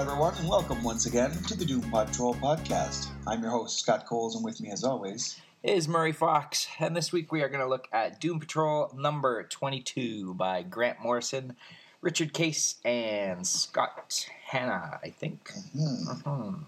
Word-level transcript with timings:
Everyone, 0.00 0.34
and 0.38 0.48
welcome 0.48 0.82
once 0.82 1.04
again 1.06 1.30
to 1.44 1.54
the 1.54 1.64
Doom 1.64 1.82
Patrol 1.90 2.34
podcast. 2.36 3.08
I'm 3.26 3.42
your 3.42 3.50
host, 3.50 3.78
Scott 3.80 4.06
Coles, 4.06 4.34
and 4.34 4.42
with 4.42 4.58
me, 4.60 4.70
as 4.70 4.82
always, 4.82 5.38
is 5.62 5.88
Murray 5.88 6.12
Fox, 6.12 6.66
and 6.78 6.96
this 6.96 7.12
week 7.12 7.30
we 7.32 7.42
are 7.42 7.48
going 7.48 7.60
to 7.60 7.68
look 7.68 7.86
at 7.92 8.18
Doom 8.18 8.40
Patrol 8.40 8.90
number 8.96 9.42
22 9.44 10.32
by 10.34 10.62
Grant 10.62 11.00
Morrison, 11.02 11.54
Richard 12.00 12.32
Case, 12.32 12.76
and 12.84 13.46
Scott 13.46 14.26
Hanna, 14.46 14.98
I 15.02 15.10
think. 15.10 15.52
Mhm. 15.76 16.22
Mhm. 16.22 16.64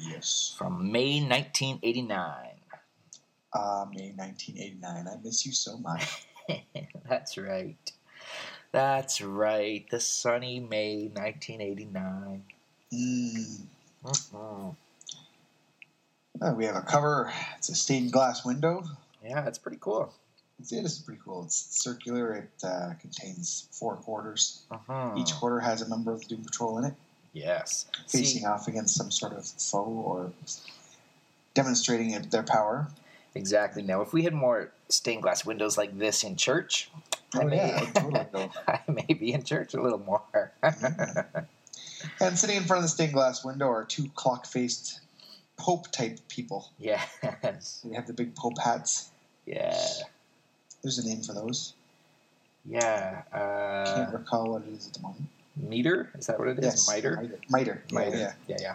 yes, 0.00 0.54
From 0.56 0.90
May 0.90 1.20
1989. 1.20 2.56
uh, 3.52 3.84
May 3.92 4.12
1989. 4.12 5.06
I 5.06 5.16
miss 5.22 5.44
you 5.44 5.52
so 5.52 5.76
much. 5.78 6.26
That's 7.08 7.36
right. 7.36 7.92
That's 8.72 9.20
right. 9.20 9.84
The 9.90 10.00
sunny 10.00 10.58
May 10.58 11.08
1989. 11.14 12.42
Mm. 12.92 13.60
Mhm. 14.04 14.76
Uh, 16.40 16.54
we 16.56 16.64
have 16.64 16.76
a 16.76 16.80
cover. 16.80 17.32
It's 17.58 17.68
a 17.68 17.74
stained 17.74 18.12
glass 18.12 18.44
window. 18.44 18.84
Yeah, 19.24 19.42
that's 19.42 19.58
pretty 19.58 19.78
cool. 19.80 20.12
It's, 20.58 20.72
it 20.72 20.84
is 20.84 20.98
pretty 20.98 21.20
cool. 21.24 21.44
It's 21.44 21.56
circular. 21.82 22.34
It 22.34 22.50
uh, 22.64 22.94
contains 23.00 23.68
four 23.72 23.96
quarters. 23.96 24.62
Mhm. 24.70 25.18
Each 25.20 25.32
quarter 25.34 25.60
has 25.60 25.82
a 25.82 25.88
member 25.88 26.12
of 26.12 26.20
the 26.22 26.26
Doom 26.34 26.44
Patrol 26.44 26.78
in 26.78 26.84
it, 26.86 26.94
Yes. 27.34 27.86
facing 28.08 28.40
See, 28.40 28.46
off 28.46 28.68
against 28.68 28.94
some 28.96 29.10
sort 29.10 29.34
of 29.34 29.46
foe 29.46 29.84
or 29.84 30.32
demonstrating 31.54 32.10
it, 32.12 32.30
their 32.30 32.42
power. 32.42 32.88
Exactly. 33.34 33.82
Now, 33.82 34.02
if 34.02 34.12
we 34.12 34.22
had 34.24 34.34
more 34.34 34.70
stained 34.88 35.22
glass 35.22 35.44
windows 35.44 35.76
like 35.78 35.96
this 35.98 36.24
in 36.24 36.36
church, 36.36 36.90
I 37.34 37.42
Oh 37.42 37.46
may, 37.46 37.56
yeah, 37.56 37.80
totally. 37.94 38.50
I 38.68 38.80
may 38.88 39.14
be 39.14 39.32
in 39.32 39.42
church 39.42 39.74
a 39.74 39.80
little 39.82 39.98
more. 40.00 40.52
And 42.20 42.36
sitting 42.36 42.56
in 42.56 42.64
front 42.64 42.78
of 42.78 42.82
the 42.82 42.88
stained 42.88 43.12
glass 43.12 43.44
window 43.44 43.68
are 43.68 43.84
two 43.84 44.08
clock 44.16 44.44
faced 44.44 45.00
Pope 45.56 45.90
type 45.92 46.18
people. 46.28 46.68
yes. 46.78 47.80
They 47.84 47.94
have 47.94 48.08
the 48.08 48.12
big 48.12 48.34
Pope 48.34 48.58
hats. 48.58 49.10
Yeah. 49.46 49.76
There's 50.82 50.98
a 50.98 51.06
name 51.08 51.22
for 51.22 51.32
those. 51.32 51.74
Yeah. 52.64 53.22
Can't 53.32 54.08
Uh, 54.14 54.18
recall 54.18 54.50
what 54.50 54.62
it 54.62 54.72
is 54.76 54.88
at 54.88 54.94
the 54.94 55.00
moment. 55.00 55.26
meter? 55.56 56.10
Is 56.18 56.26
that 56.26 56.40
what 56.40 56.48
it 56.48 56.58
is? 56.58 56.64
Yes, 56.64 56.88
Miter? 56.88 57.16
Miter. 57.16 57.38
Miter. 57.50 57.82
Yeah, 57.88 57.98
Miter. 57.98 58.16
yeah. 58.18 58.32
yeah, 58.48 58.56
yeah. 58.60 58.74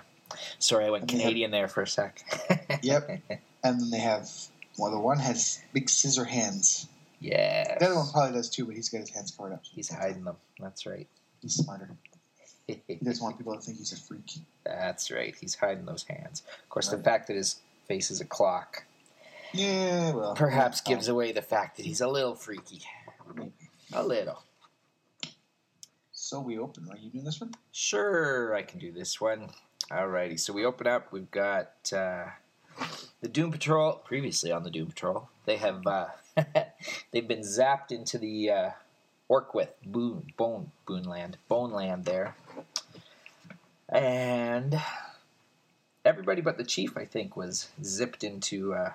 Sorry, 0.60 0.86
I 0.86 0.90
went 0.90 1.08
they 1.08 1.14
have- 1.16 1.22
Canadian 1.22 1.52
there 1.52 1.68
for 1.68 1.82
a 1.84 1.88
sec. 1.88 2.22
Yep. 2.84 3.22
And 3.64 3.82
then 3.82 3.90
they 3.90 4.00
have 4.00 4.30
well, 4.78 4.92
the 4.92 5.00
one 5.00 5.18
has 5.20 5.60
big 5.74 5.90
scissor 5.90 6.24
hands. 6.26 6.88
Yeah. 7.20 7.78
The 7.80 7.88
other 7.88 7.96
one 7.96 8.12
probably 8.12 8.34
does 8.34 8.50
too, 8.50 8.66
but 8.66 8.76
he's 8.76 8.88
got 8.90 9.00
his 9.00 9.10
hands 9.10 9.32
covered 9.32 9.54
up. 9.54 9.64
He's 9.64 9.90
hiding 9.90 10.24
them. 10.24 10.36
That's 10.60 10.86
right. 10.86 11.08
He's 11.42 11.54
smarter. 11.56 11.90
He 12.68 12.96
doesn't 13.02 13.24
want 13.24 13.38
people 13.38 13.56
to 13.56 13.62
think 13.62 13.78
he's 13.78 13.94
a 13.94 13.98
freak. 13.98 14.30
That's 14.66 15.10
right. 15.10 15.34
He's 15.40 15.56
hiding 15.56 15.86
those 15.86 16.04
hands. 16.04 16.44
Of 16.64 16.70
course, 16.70 16.90
the 16.90 16.98
fact 16.98 17.28
that 17.28 17.36
his 17.38 17.62
face 17.88 18.12
is 18.12 18.20
a 18.20 18.26
clock 18.26 18.84
Yeah, 19.54 20.12
well. 20.12 20.36
perhaps 20.36 20.82
gives 20.82 21.08
away 21.08 21.32
the 21.32 21.42
fact 21.42 21.78
that 21.78 21.86
he's 21.86 22.02
a 22.02 22.08
little 22.10 22.36
freaky. 22.36 22.82
maybe. 23.36 23.52
A 23.94 24.04
little. 24.06 24.44
So 26.12 26.42
we 26.42 26.58
open. 26.58 26.88
Are 26.92 26.98
you 26.98 27.10
doing 27.10 27.24
this 27.24 27.40
one? 27.40 27.54
Sure, 27.72 28.54
I 28.54 28.64
can 28.64 28.80
do 28.80 28.92
this 28.92 29.22
one. 29.22 29.50
Alrighty, 29.90 30.38
so 30.38 30.52
we 30.52 30.66
open 30.66 30.86
up. 30.86 31.14
We've 31.14 31.32
got 31.32 31.94
uh, 31.96 32.26
the 33.22 33.30
Doom 33.30 33.52
Patrol. 33.52 33.94
Previously 33.94 34.52
on 34.52 34.64
the 34.64 34.70
Doom 34.70 34.88
Patrol, 34.88 35.30
they 35.46 35.56
have 35.56 35.88
uh, 35.88 36.08
they've 37.12 37.28
been 37.28 37.40
zapped 37.40 37.92
into 37.92 38.18
the 38.18 38.52
uh, 38.52 38.70
Orqwith 39.32 39.70
Boone 39.86 40.34
Bone 40.36 40.72
Boone 40.86 41.04
Land 41.04 41.38
Bone 41.48 41.72
Land 41.72 42.04
there, 42.04 42.36
and 43.88 44.78
everybody 46.04 46.42
but 46.42 46.58
the 46.58 46.66
chief, 46.66 46.98
I 46.98 47.06
think, 47.06 47.38
was 47.38 47.70
zipped 47.82 48.26
into 48.26 48.74
uh, 48.74 48.92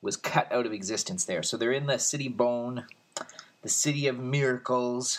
was 0.00 0.16
cut 0.16 0.50
out 0.50 0.64
of 0.64 0.72
existence 0.72 1.26
there. 1.26 1.42
So 1.42 1.58
they're 1.58 1.70
in 1.70 1.86
the 1.86 1.98
city 1.98 2.28
Bone, 2.28 2.86
the 3.60 3.68
city 3.68 4.06
of 4.06 4.18
miracles 4.18 5.18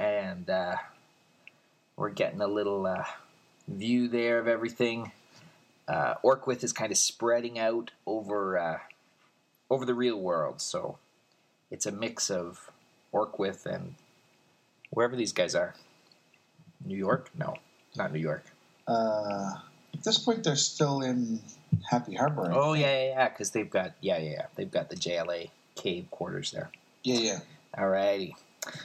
and 0.00 0.50
uh, 0.50 0.74
we're 1.96 2.10
getting 2.10 2.40
a 2.40 2.46
little 2.46 2.86
uh, 2.86 3.04
view 3.68 4.08
there 4.08 4.38
of 4.38 4.48
everything. 4.48 5.12
Uh, 5.88 6.14
Orqwith 6.24 6.62
is 6.64 6.72
kind 6.72 6.92
of 6.92 6.98
spreading 6.98 7.58
out 7.58 7.90
over 8.06 8.58
uh, 8.58 8.78
over 9.70 9.84
the 9.84 9.94
real 9.94 10.18
world, 10.20 10.60
so 10.60 10.98
it's 11.70 11.86
a 11.86 11.92
mix 11.92 12.30
of 12.30 12.70
Orqwith 13.12 13.66
and 13.66 13.94
wherever 14.90 15.16
these 15.16 15.32
guys 15.32 15.54
are. 15.54 15.74
New 16.84 16.96
York? 16.96 17.30
No, 17.38 17.54
not 17.96 18.12
New 18.12 18.18
York. 18.20 18.44
Uh, 18.86 19.54
at 19.94 20.02
this 20.04 20.18
point, 20.18 20.44
they're 20.44 20.56
still 20.56 21.00
in 21.02 21.40
Happy 21.90 22.14
Harbor. 22.14 22.50
I 22.50 22.54
Oh 22.56 22.72
think. 22.72 22.84
yeah, 22.84 22.92
yeah, 23.02 23.08
yeah, 23.08 23.28
because 23.28 23.50
they've 23.50 23.70
got 23.70 23.92
yeah, 24.00 24.18
yeah, 24.18 24.30
yeah, 24.30 24.46
they've 24.56 24.70
got 24.70 24.90
the 24.90 24.96
JLA 24.96 25.50
cave 25.74 26.06
quarters 26.10 26.50
there. 26.52 26.70
Yeah, 27.04 27.18
yeah. 27.18 27.38
Alrighty. 27.76 28.34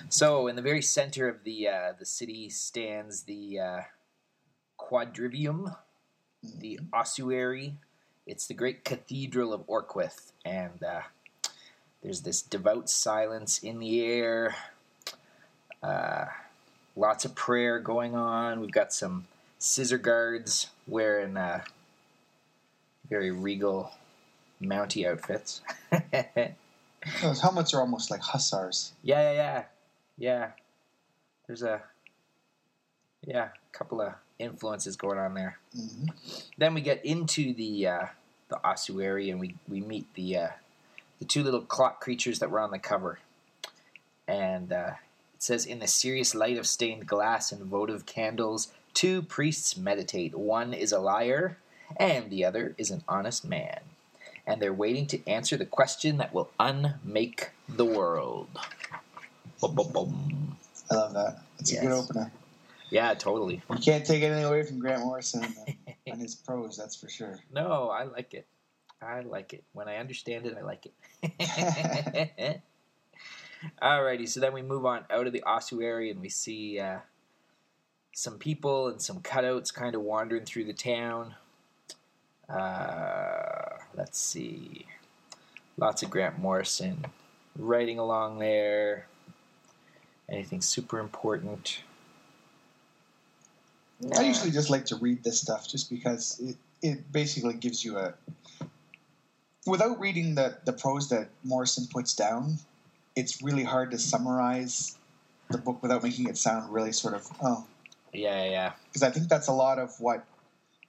So 0.09 0.47
in 0.47 0.55
the 0.55 0.61
very 0.61 0.81
center 0.81 1.27
of 1.27 1.43
the 1.43 1.67
uh, 1.67 1.93
the 1.97 2.05
city 2.05 2.49
stands 2.49 3.23
the 3.23 3.59
uh, 3.59 3.81
quadrivium, 4.79 5.75
the 6.43 6.79
ossuary. 6.93 7.75
It's 8.25 8.47
the 8.47 8.53
great 8.53 8.83
cathedral 8.83 9.53
of 9.53 9.65
Orqwith, 9.67 10.31
and 10.43 10.83
uh, 10.83 11.01
there's 12.01 12.21
this 12.21 12.41
devout 12.41 12.89
silence 12.89 13.59
in 13.59 13.79
the 13.79 14.01
air. 14.01 14.55
Uh, 15.81 16.25
lots 16.95 17.23
of 17.23 17.35
prayer 17.35 17.79
going 17.79 18.15
on. 18.15 18.59
We've 18.59 18.71
got 18.71 18.91
some 18.91 19.27
scissor 19.59 19.97
guards 19.97 20.67
wearing 20.87 21.37
uh, 21.37 21.63
very 23.09 23.31
regal 23.31 23.91
Mountie 24.61 25.07
outfits. 25.07 25.61
Those 27.21 27.41
helmets 27.41 27.73
are 27.73 27.81
almost 27.81 28.11
like 28.11 28.21
hussars. 28.21 28.93
Yeah, 29.03 29.31
yeah, 29.31 29.33
yeah, 29.33 29.63
yeah. 30.17 30.51
There's 31.47 31.63
a 31.63 31.81
yeah, 33.25 33.49
a 33.49 33.77
couple 33.77 34.01
of 34.01 34.13
influences 34.39 34.95
going 34.95 35.17
on 35.17 35.33
there. 35.33 35.57
hmm 35.75 36.07
Then 36.57 36.73
we 36.73 36.81
get 36.81 37.05
into 37.05 37.53
the 37.53 37.87
uh, 37.87 38.05
the 38.49 38.63
ossuary 38.63 39.29
and 39.29 39.39
we 39.39 39.55
we 39.67 39.81
meet 39.81 40.13
the 40.13 40.37
uh, 40.37 40.47
the 41.19 41.25
two 41.25 41.43
little 41.43 41.61
clock 41.61 42.01
creatures 42.01 42.39
that 42.39 42.51
were 42.51 42.59
on 42.59 42.71
the 42.71 42.79
cover, 42.79 43.19
and 44.27 44.71
uh, 44.71 44.91
it 45.35 45.43
says 45.43 45.65
in 45.65 45.79
the 45.79 45.87
serious 45.87 46.35
light 46.35 46.57
of 46.57 46.67
stained 46.67 47.07
glass 47.07 47.51
and 47.51 47.63
votive 47.65 48.05
candles, 48.05 48.71
two 48.93 49.21
priests 49.21 49.77
meditate. 49.77 50.35
One 50.35 50.73
is 50.73 50.91
a 50.91 50.99
liar, 50.99 51.57
and 51.97 52.29
the 52.29 52.45
other 52.45 52.75
is 52.77 52.91
an 52.91 53.03
honest 53.07 53.45
man. 53.45 53.79
And 54.47 54.61
they're 54.61 54.73
waiting 54.73 55.05
to 55.07 55.27
answer 55.27 55.57
the 55.57 55.65
question 55.65 56.17
that 56.17 56.33
will 56.33 56.49
unmake 56.59 57.51
the 57.67 57.85
world. 57.85 58.47
Bum, 59.61 59.75
bum, 59.75 59.91
bum. 59.91 60.57
I 60.89 60.95
love 60.95 61.13
that. 61.13 61.41
It's 61.59 61.73
a 61.73 61.81
good 61.81 61.91
opener. 61.91 62.31
Yeah, 62.89 63.13
totally. 63.13 63.61
You 63.69 63.77
can't 63.77 64.05
take 64.05 64.23
anything 64.23 64.45
away 64.45 64.63
from 64.63 64.79
Grant 64.79 65.01
Morrison 65.01 65.43
and, 65.43 65.75
and 66.07 66.21
his 66.21 66.35
prose, 66.35 66.77
that's 66.77 66.95
for 66.95 67.09
sure. 67.09 67.37
No, 67.53 67.89
I 67.89 68.05
like 68.05 68.33
it. 68.33 68.47
I 69.01 69.21
like 69.21 69.53
it. 69.53 69.63
When 69.73 69.87
I 69.87 69.97
understand 69.97 70.45
it, 70.45 70.57
I 70.57 70.61
like 70.61 70.87
it. 71.21 72.61
Alrighty, 73.81 74.27
so 74.27 74.39
then 74.39 74.53
we 74.53 74.61
move 74.61 74.85
on 74.85 75.03
out 75.09 75.27
of 75.27 75.33
the 75.33 75.43
ossuary 75.43 76.09
and 76.09 76.21
we 76.21 76.29
see 76.29 76.79
uh, 76.79 76.99
some 78.13 78.37
people 78.37 78.87
and 78.87 79.01
some 79.01 79.21
cutouts 79.21 79.73
kind 79.73 79.95
of 79.95 80.01
wandering 80.01 80.45
through 80.45 80.65
the 80.65 80.73
town. 80.73 81.35
Uh, 82.49 83.56
let's 83.97 84.19
see. 84.19 84.85
Lots 85.75 86.03
of 86.03 86.09
Grant 86.09 86.39
Morrison 86.39 87.05
writing 87.57 87.99
along 87.99 88.39
there. 88.39 89.07
Anything 90.29 90.61
super 90.61 90.99
important? 90.99 91.81
I 94.15 94.21
usually 94.21 94.51
just 94.51 94.69
like 94.69 94.85
to 94.85 94.95
read 94.95 95.23
this 95.23 95.41
stuff 95.41 95.67
just 95.67 95.89
because 95.89 96.39
it, 96.39 96.55
it 96.81 97.11
basically 97.11 97.55
gives 97.55 97.83
you 97.83 97.97
a. 97.97 98.13
Without 99.65 99.99
reading 99.99 100.35
the, 100.35 100.57
the 100.65 100.71
prose 100.71 101.09
that 101.09 101.29
Morrison 101.43 101.87
puts 101.91 102.15
down, 102.15 102.57
it's 103.15 103.41
really 103.41 103.63
hard 103.63 103.91
to 103.91 103.97
summarize 103.97 104.97
the 105.49 105.57
book 105.57 105.81
without 105.81 106.03
making 106.03 106.27
it 106.29 106.37
sound 106.37 106.71
really 106.71 106.91
sort 106.91 107.13
of, 107.15 107.27
oh. 107.41 107.65
Yeah, 108.13 108.43
yeah, 108.43 108.49
yeah. 108.49 108.71
Because 108.87 109.03
I 109.03 109.09
think 109.09 109.27
that's 109.27 109.47
a 109.47 109.53
lot 109.53 109.79
of 109.79 109.99
what 109.99 110.25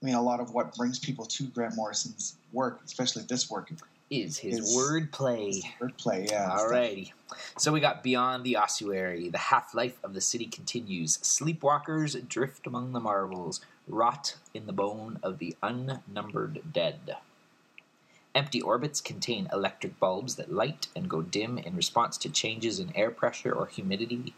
I 0.01 0.05
mean, 0.05 0.15
a 0.15 0.21
lot 0.21 0.39
of 0.39 0.53
what 0.53 0.75
brings 0.75 0.97
people 0.97 1.25
to 1.25 1.43
Grant 1.47 1.75
Morrison's 1.75 2.35
work, 2.51 2.81
especially 2.85 3.23
this 3.23 3.49
work, 3.49 3.71
Is 4.09 4.39
his 4.39 4.59
Is- 4.59 4.75
wordplay. 4.75 5.49
is 5.49 5.65
wordplay. 5.79 6.29
Yeah. 6.29 6.49
Alrighty. 6.49 7.11
So 7.59 7.71
we 7.71 7.79
got 7.79 8.01
Beyond 8.01 8.43
the 8.43 8.55
Ossuary. 8.57 9.29
The 9.29 9.37
half 9.37 9.75
life 9.75 9.97
of 10.03 10.13
the 10.15 10.21
city 10.21 10.45
continues. 10.47 11.17
Sleepwalkers 11.17 12.27
drift 12.27 12.65
among 12.65 12.93
the 12.93 12.99
marvels, 12.99 13.61
rot 13.87 14.35
in 14.53 14.65
the 14.65 14.73
bone 14.73 15.19
of 15.21 15.37
the 15.37 15.55
unnumbered 15.61 16.73
dead. 16.73 17.17
Empty 18.33 18.61
orbits 18.61 18.99
contain 19.01 19.47
electric 19.53 19.99
bulbs 19.99 20.35
that 20.35 20.51
light 20.51 20.87
and 20.95 21.09
go 21.09 21.21
dim 21.21 21.57
in 21.59 21.75
response 21.75 22.17
to 22.19 22.29
changes 22.29 22.79
in 22.79 22.95
air 22.95 23.11
pressure 23.11 23.51
or 23.53 23.67
humidity. 23.67 24.33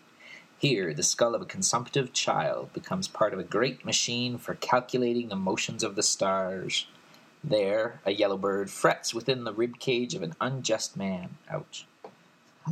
Here, 0.58 0.94
the 0.94 1.04
skull 1.04 1.34
of 1.34 1.42
a 1.42 1.46
consumptive 1.46 2.13
child 2.13 2.72
becomes 2.74 3.08
part 3.08 3.34
of 3.34 3.40
a 3.40 3.44
great 3.44 3.84
machine 3.86 4.38
for 4.38 4.56
calculating 4.56 5.30
the 5.30 5.36
motions 5.36 5.84
of 5.84 5.96
the 5.96 6.04
stars. 6.04 6.88
There, 7.44 8.00
a 8.06 8.12
yellow 8.12 8.38
bird 8.38 8.70
frets 8.70 9.14
within 9.14 9.44
the 9.44 9.54
rib 9.54 9.80
cage 9.80 10.14
of 10.14 10.22
an 10.22 10.36
unjust 10.40 10.96
man. 10.96 11.38
Ouch. 11.50 11.88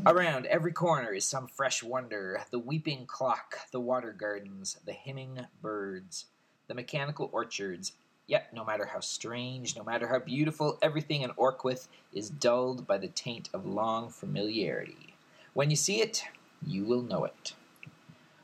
Around 0.06 0.45
every 0.45 0.71
corner 0.71 1.12
is 1.12 1.25
some 1.25 1.48
fresh 1.48 1.81
wonder 1.81 2.44
the 2.51 2.60
weeping 2.60 3.07
clock, 3.07 3.71
the 3.71 3.80
water 3.80 4.13
gardens, 4.13 4.77
the 4.86 4.94
hymning 4.94 5.48
birds, 5.62 6.25
the 6.68 6.75
mechanical 6.75 7.30
orchards. 7.33 7.94
Yet, 8.27 8.54
no 8.54 8.63
matter 8.63 8.86
how 8.86 9.00
strange, 9.00 9.75
no 9.75 9.83
matter 9.83 10.07
how 10.07 10.19
beautiful, 10.19 10.77
everything 10.83 11.24
in 11.24 11.31
Orqwith 11.31 11.88
is 12.13 12.30
dulled 12.30 12.86
by 12.86 13.00
the 13.00 13.07
taint 13.07 13.50
of 13.56 13.65
long 13.65 14.10
familiarity. 14.10 15.15
When 15.56 15.72
you 15.72 15.75
see 15.75 16.01
it, 16.01 16.24
you 16.63 16.86
will 16.86 17.01
know 17.01 17.25
it. 17.25 17.56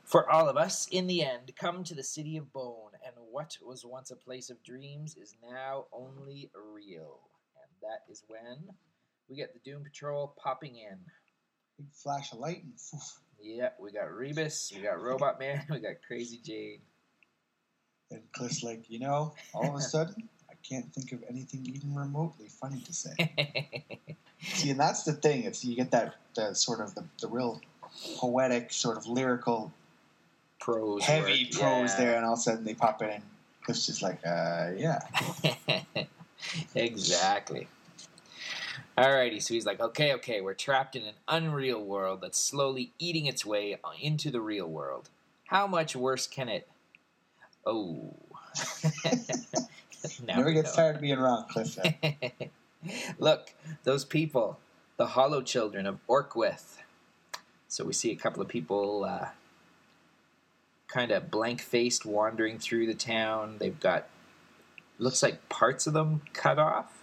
For 0.04 0.28
all 0.30 0.50
of 0.50 0.58
us, 0.58 0.88
in 0.90 1.06
the 1.06 1.24
end, 1.24 1.56
come 1.56 1.84
to 1.84 1.94
the 1.94 2.04
city 2.04 2.38
of 2.38 2.52
Bone, 2.52 2.85
and 2.85 2.85
what 3.36 3.58
was 3.62 3.86
once 3.86 4.12
a 4.12 4.16
place 4.16 4.50
of 4.50 4.64
dreams 4.64 5.18
is 5.22 5.36
now 5.52 5.84
only 5.92 6.50
real. 6.74 7.20
And 7.62 7.70
that 7.82 8.10
is 8.10 8.24
when 8.30 8.70
we 9.28 9.36
get 9.36 9.52
the 9.54 9.60
Doom 9.70 9.84
Patrol 9.84 10.34
popping 10.42 10.78
in. 10.78 10.98
Big 11.78 11.92
flash 11.92 12.32
of 12.32 12.40
light 12.40 12.64
and 12.64 12.74
Yeah, 13.42 13.72
we 13.78 13.92
got 13.92 14.08
Rebis, 14.08 14.74
we 14.74 14.82
got 14.84 15.02
Robot 15.02 15.38
Man, 15.38 15.66
we 15.70 15.80
got 15.82 15.96
Crazy 16.08 16.40
Jane. 16.46 16.80
and 18.10 18.22
Cliff's 18.32 18.64
like, 18.64 18.90
you 18.90 19.00
know, 19.00 19.34
all 19.54 19.68
of 19.68 19.76
a 19.76 19.82
sudden, 19.96 20.30
I 20.50 20.54
can't 20.64 20.94
think 20.94 21.12
of 21.12 21.22
anything 21.30 21.66
even 21.66 21.94
remotely 21.94 22.48
funny 22.48 22.80
to 22.80 22.94
say. 22.94 23.76
See, 24.40 24.70
and 24.70 24.80
that's 24.80 25.04
the 25.04 25.12
thing. 25.12 25.44
It's 25.44 25.66
you 25.66 25.76
get 25.76 25.92
that 25.92 26.16
the 26.38 26.54
sort 26.54 26.80
of 26.80 26.96
the, 26.96 27.04
the 27.20 27.28
real 27.28 27.60
poetic, 28.16 28.72
sort 28.72 28.96
of 28.96 29.08
lyrical, 29.08 29.74
Prose. 30.60 31.04
heavy 31.04 31.50
work, 31.52 31.62
prose 31.62 31.92
yeah. 31.92 31.98
there, 31.98 32.16
and 32.16 32.26
all 32.26 32.34
of 32.34 32.40
a 32.40 32.42
sudden 32.42 32.64
they 32.64 32.74
pop 32.74 33.02
in, 33.02 33.10
and 33.10 33.24
Cliff's 33.64 33.86
just 33.86 34.02
like, 34.02 34.20
uh, 34.26 34.72
yeah. 34.76 35.00
exactly. 36.76 37.68
Alrighty, 38.98 39.42
so 39.42 39.54
he's 39.54 39.66
like, 39.66 39.80
okay, 39.82 40.14
okay, 40.14 40.42
we're 40.42 40.54
trapped 40.54 40.96
in 40.96 41.04
an 41.04 41.16
unreal 41.28 41.84
world 41.84 42.22
that's 42.22 42.40
slowly 42.40 42.92
eating 42.98 43.26
its 43.26 43.46
way 43.46 43.78
into 44.02 44.32
the 44.32 44.40
real 44.40 44.68
world. 44.68 45.10
How 45.48 45.68
much 45.68 45.96
worse 45.96 46.28
can 46.28 46.50
it? 46.50 46.68
Oh. 47.66 48.14
Now 50.28 50.38
Never 50.38 50.50
we 50.50 50.54
gets 50.54 50.76
know. 50.76 50.84
tired 50.84 50.96
of 50.98 51.02
being 51.02 51.20
wrong, 51.20 51.46
Cliff. 51.50 51.78
Look, 53.20 53.54
those 53.84 54.06
people, 54.06 54.60
the 54.98 55.08
Hollow 55.08 55.42
Children 55.42 55.86
of 55.86 56.00
Orqwith. 56.08 56.78
So 57.68 57.84
we 57.84 57.94
see 57.94 58.12
a 58.12 58.16
couple 58.16 58.42
of 58.42 58.48
people 58.48 59.04
uh, 59.04 59.30
kind 60.88 61.12
of 61.12 61.32
blank 61.32 61.62
faced 61.62 62.06
wandering 62.06 62.60
through 62.60 62.88
the 62.88 62.94
town. 62.94 63.58
They've 63.60 63.80
got, 63.80 64.08
looks 65.00 65.22
like 65.24 65.50
parts 65.50 65.88
of 65.88 65.94
them 65.94 66.22
cut 66.34 66.60
off. 66.60 67.02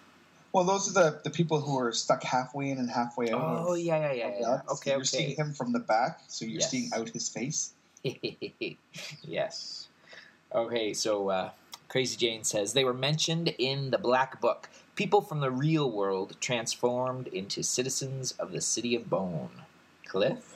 well, 0.52 0.64
those 0.64 0.88
are 0.90 0.92
the, 1.10 1.20
the 1.24 1.30
people 1.30 1.60
who 1.60 1.78
are 1.78 1.92
stuck 1.92 2.22
halfway 2.22 2.70
in 2.70 2.78
and 2.78 2.90
halfway 2.90 3.30
out. 3.30 3.64
Oh, 3.66 3.74
yeah, 3.74 3.98
yeah, 3.98 4.12
yeah. 4.12 4.30
yeah. 4.38 4.46
that. 4.50 4.64
Okay, 4.72 4.90
You're 4.90 4.98
okay. 5.00 5.04
seeing 5.06 5.36
him 5.36 5.52
from 5.52 5.72
the 5.72 5.78
back, 5.80 6.20
so 6.28 6.44
you're 6.44 6.60
Yes. 6.60 6.70
seeing 6.70 6.90
out 6.94 7.08
his 7.10 7.28
face. 7.28 7.72
yes. 9.22 9.88
Okay, 10.54 10.92
so 10.92 11.28
uh, 11.30 11.50
Crazy 11.88 12.16
Jane 12.16 12.44
says 12.44 12.72
they 12.72 12.84
were 12.84 12.92
mentioned 12.94 13.48
in 13.58 13.90
the 13.90 13.98
Black 13.98 14.40
Book. 14.40 14.68
People 14.94 15.22
from 15.22 15.40
the 15.40 15.50
real 15.50 15.90
world 15.90 16.36
transformed 16.40 17.26
into 17.28 17.62
citizens 17.62 18.32
of 18.32 18.52
the 18.52 18.60
city 18.60 18.94
of 18.94 19.08
Bone. 19.08 19.48
Cliff? 20.06 20.51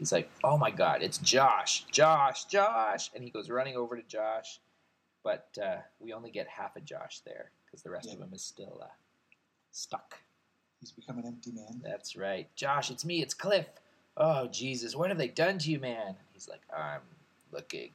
He's 0.00 0.12
like, 0.12 0.30
oh 0.42 0.56
my 0.56 0.70
god, 0.70 1.02
it's 1.02 1.18
Josh, 1.18 1.84
Josh, 1.92 2.46
Josh! 2.46 3.10
And 3.14 3.22
he 3.22 3.28
goes 3.30 3.50
running 3.50 3.76
over 3.76 3.96
to 3.96 4.02
Josh, 4.02 4.58
but 5.22 5.46
uh, 5.62 5.76
we 6.00 6.14
only 6.14 6.30
get 6.30 6.48
half 6.48 6.74
of 6.74 6.86
Josh 6.86 7.20
there 7.26 7.50
because 7.66 7.82
the 7.82 7.90
rest 7.90 8.08
Yeah. 8.08 8.14
of 8.14 8.20
him 8.22 8.30
is 8.32 8.42
still 8.42 8.80
uh, 8.82 8.86
stuck. 9.72 10.16
He's 10.80 10.90
become 10.90 11.18
an 11.18 11.26
empty 11.26 11.52
man. 11.52 11.82
That's 11.84 12.16
right. 12.16 12.48
Josh, 12.56 12.90
it's 12.90 13.04
me, 13.04 13.20
it's 13.20 13.34
Cliff. 13.34 13.66
Oh, 14.16 14.46
Jesus, 14.48 14.96
what 14.96 15.10
have 15.10 15.18
they 15.18 15.28
done 15.28 15.58
to 15.58 15.70
you, 15.70 15.78
man? 15.78 16.16
He's 16.32 16.48
like, 16.48 16.62
I'm 16.74 17.02
looking 17.52 17.90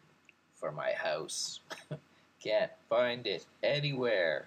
for 0.54 0.72
my 0.72 0.92
house. 0.92 1.60
Can't 2.44 2.72
find 2.88 3.26
it 3.26 3.46
anywhere. 3.64 4.46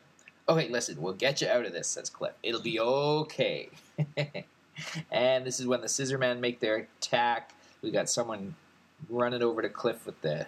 Okay, 0.48 0.68
listen, 0.68 1.02
we'll 1.02 1.12
get 1.14 1.40
you 1.40 1.48
out 1.48 1.66
of 1.66 1.72
this, 1.72 1.88
says 1.88 2.08
Cliff. 2.08 2.34
It'll 2.44 2.62
be 2.62 2.78
okay. 2.78 3.68
and 5.10 5.46
this 5.46 5.60
is 5.60 5.66
when 5.66 5.80
the 5.80 5.88
scissor 5.88 6.18
men 6.18 6.40
make 6.40 6.60
their 6.60 6.88
attack. 7.00 7.52
We 7.82 7.90
got 7.90 8.08
someone 8.10 8.54
running 9.08 9.42
over 9.42 9.62
to 9.62 9.68
Cliff 9.68 10.04
with 10.06 10.20
the 10.22 10.46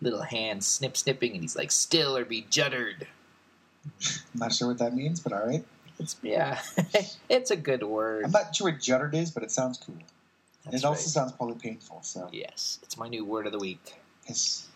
little 0.00 0.22
hand 0.22 0.62
snip 0.64 0.96
snipping, 0.96 1.32
and 1.32 1.42
he's 1.42 1.56
like, 1.56 1.70
still 1.72 2.16
or 2.16 2.24
be 2.24 2.46
juddered. 2.50 3.06
I'm 3.86 4.38
not 4.40 4.52
sure 4.52 4.68
what 4.68 4.78
that 4.78 4.94
means, 4.94 5.20
but 5.20 5.32
all 5.32 5.46
right. 5.46 5.64
It's, 5.98 6.16
yeah, 6.22 6.60
it's 7.28 7.50
a 7.50 7.56
good 7.56 7.82
word. 7.82 8.24
I'm 8.24 8.30
not 8.30 8.54
sure 8.56 8.70
what 8.70 8.80
juddered 8.80 9.14
is, 9.14 9.30
but 9.30 9.42
it 9.42 9.50
sounds 9.50 9.78
cool. 9.78 9.96
That's 10.64 10.76
it 10.78 10.84
also 10.86 11.08
sounds 11.08 11.32
probably 11.32 11.56
painful. 11.56 12.00
So, 12.02 12.28
Yes, 12.32 12.78
it's 12.82 12.96
my 12.96 13.08
new 13.08 13.24
word 13.24 13.46
of 13.46 13.52
the 13.52 13.58
week. 13.58 13.94
yes, 14.26 14.66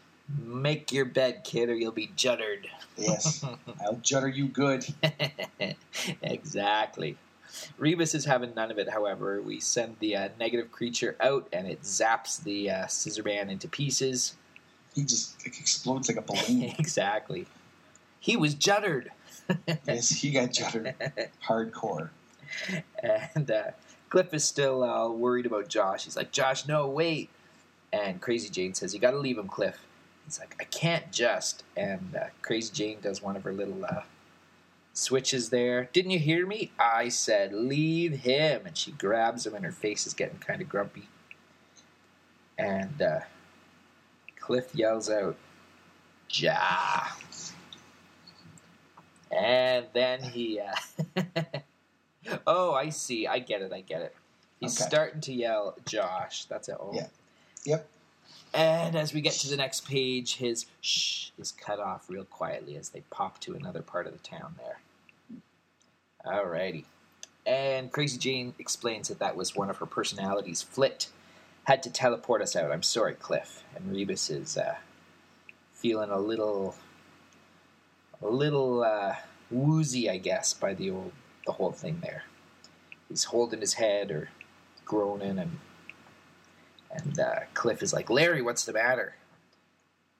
Make 0.42 0.92
your 0.92 1.04
bed, 1.04 1.42
kid, 1.44 1.68
or 1.68 1.74
you'll 1.74 1.92
be 1.92 2.10
juddered. 2.16 2.66
yes, 2.96 3.44
I'll 3.84 3.96
judder 4.02 4.28
you 4.28 4.48
good. 4.48 4.86
exactly. 6.22 7.16
Rebis 7.78 8.14
is 8.14 8.24
having 8.24 8.54
none 8.54 8.70
of 8.70 8.78
it, 8.78 8.88
however. 8.88 9.40
We 9.40 9.60
send 9.60 9.96
the 10.00 10.16
uh, 10.16 10.28
negative 10.38 10.72
creature 10.72 11.16
out, 11.20 11.48
and 11.52 11.66
it 11.66 11.82
zaps 11.82 12.42
the 12.42 12.70
uh, 12.70 12.86
scissor 12.86 13.22
man 13.22 13.50
into 13.50 13.68
pieces. 13.68 14.34
He 14.94 15.02
just 15.02 15.44
like, 15.44 15.58
explodes 15.58 16.08
like 16.08 16.18
a 16.18 16.22
balloon. 16.22 16.62
exactly. 16.78 17.46
He 18.20 18.36
was 18.36 18.54
juttered. 18.54 19.10
yes, 19.86 20.10
he 20.10 20.30
got 20.30 20.52
juttered 20.52 20.94
hardcore. 21.46 22.10
and 23.34 23.50
uh, 23.50 23.64
Cliff 24.08 24.32
is 24.32 24.44
still 24.44 24.82
uh, 24.82 25.08
worried 25.08 25.46
about 25.46 25.68
Josh. 25.68 26.04
He's 26.04 26.16
like, 26.16 26.32
Josh, 26.32 26.66
no, 26.66 26.86
wait. 26.86 27.28
And 27.92 28.20
Crazy 28.20 28.48
Jane 28.48 28.74
says, 28.74 28.94
You 28.94 29.00
got 29.00 29.10
to 29.10 29.18
leave 29.18 29.38
him, 29.38 29.48
Cliff. 29.48 29.84
He's 30.24 30.40
like, 30.40 30.56
I 30.58 30.64
can't 30.64 31.12
just. 31.12 31.64
And 31.76 32.16
uh, 32.16 32.26
Crazy 32.42 32.72
Jane 32.72 32.98
does 33.02 33.22
one 33.22 33.36
of 33.36 33.42
her 33.44 33.52
little 33.52 33.84
uh, 33.84 34.02
switches 34.94 35.50
there. 35.50 35.90
Didn't 35.92 36.12
you 36.12 36.18
hear 36.18 36.46
me? 36.46 36.72
I 36.78 37.08
said, 37.10 37.52
Leave 37.52 38.20
him. 38.20 38.62
And 38.64 38.76
she 38.76 38.92
grabs 38.92 39.44
him, 39.46 39.54
and 39.54 39.64
her 39.64 39.72
face 39.72 40.06
is 40.06 40.14
getting 40.14 40.38
kind 40.38 40.62
of 40.62 40.68
grumpy. 40.68 41.08
And 42.56 43.02
uh, 43.02 43.20
Cliff 44.40 44.74
yells 44.74 45.10
out, 45.10 45.36
Ja. 46.30 47.08
And 49.30 49.86
then 49.92 50.22
he. 50.22 50.60
Uh, 50.60 51.22
oh, 52.46 52.72
I 52.72 52.90
see. 52.90 53.26
I 53.26 53.40
get 53.40 53.60
it. 53.62 53.72
I 53.72 53.80
get 53.80 54.02
it. 54.02 54.14
He's 54.60 54.80
Okay. 54.80 54.88
starting 54.88 55.20
to 55.22 55.32
yell, 55.32 55.76
Josh. 55.86 56.44
That's 56.44 56.68
it. 56.68 56.76
Oh. 56.78 56.92
Yeah. 56.94 57.08
Yep. 57.64 57.88
And 58.54 58.94
as 58.94 59.12
we 59.12 59.20
get 59.20 59.32
to 59.34 59.50
the 59.50 59.56
next 59.56 59.86
page, 59.86 60.36
his 60.36 60.66
shh 60.80 61.30
is 61.36 61.50
cut 61.50 61.80
off 61.80 62.08
real 62.08 62.24
quietly 62.24 62.76
as 62.76 62.90
they 62.90 63.02
pop 63.10 63.40
to 63.40 63.54
another 63.54 63.82
part 63.82 64.06
of 64.06 64.12
the 64.12 64.20
town 64.20 64.54
there. 64.58 64.78
Alrighty. 66.24 66.84
And 67.44 67.90
Crazy 67.90 68.16
Jane 68.16 68.54
explains 68.60 69.08
that 69.08 69.18
that 69.18 69.36
was 69.36 69.56
one 69.56 69.70
of 69.70 69.78
her 69.78 69.86
personalities. 69.86 70.62
Flit 70.62 71.08
had 71.64 71.82
to 71.82 71.90
teleport 71.90 72.42
us 72.42 72.54
out. 72.54 72.70
I'm 72.70 72.84
sorry, 72.84 73.14
Cliff. 73.14 73.64
And 73.74 73.94
Rebis 73.94 74.30
is 74.30 74.56
uh, 74.56 74.76
feeling 75.72 76.10
a 76.10 76.18
little, 76.18 76.76
a 78.22 78.28
little 78.28 78.84
uh, 78.84 79.16
woozy, 79.50 80.08
I 80.08 80.18
guess, 80.18 80.54
by 80.54 80.74
the 80.74 80.90
old, 80.90 81.12
the 81.44 81.52
whole 81.52 81.72
thing 81.72 81.98
there. 82.02 82.22
He's 83.08 83.24
holding 83.24 83.60
his 83.60 83.74
head 83.74 84.10
or 84.10 84.30
groaning, 84.84 85.38
and 85.38 85.58
and 86.94 87.18
uh, 87.18 87.40
Cliff 87.54 87.82
is 87.82 87.92
like, 87.92 88.10
Larry, 88.10 88.42
what's 88.42 88.64
the 88.64 88.72
matter? 88.72 89.16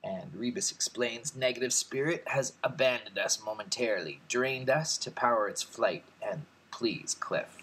And 0.03 0.31
Rebis 0.33 0.71
explains 0.71 1.35
negative 1.35 1.73
spirit 1.73 2.23
has 2.27 2.53
abandoned 2.63 3.17
us 3.17 3.43
momentarily, 3.43 4.21
drained 4.27 4.69
us 4.69 4.97
to 4.99 5.09
power 5.09 5.47
its 5.47 5.63
flight. 5.63 6.03
And 6.21 6.43
please, 6.71 7.15
Cliff, 7.19 7.57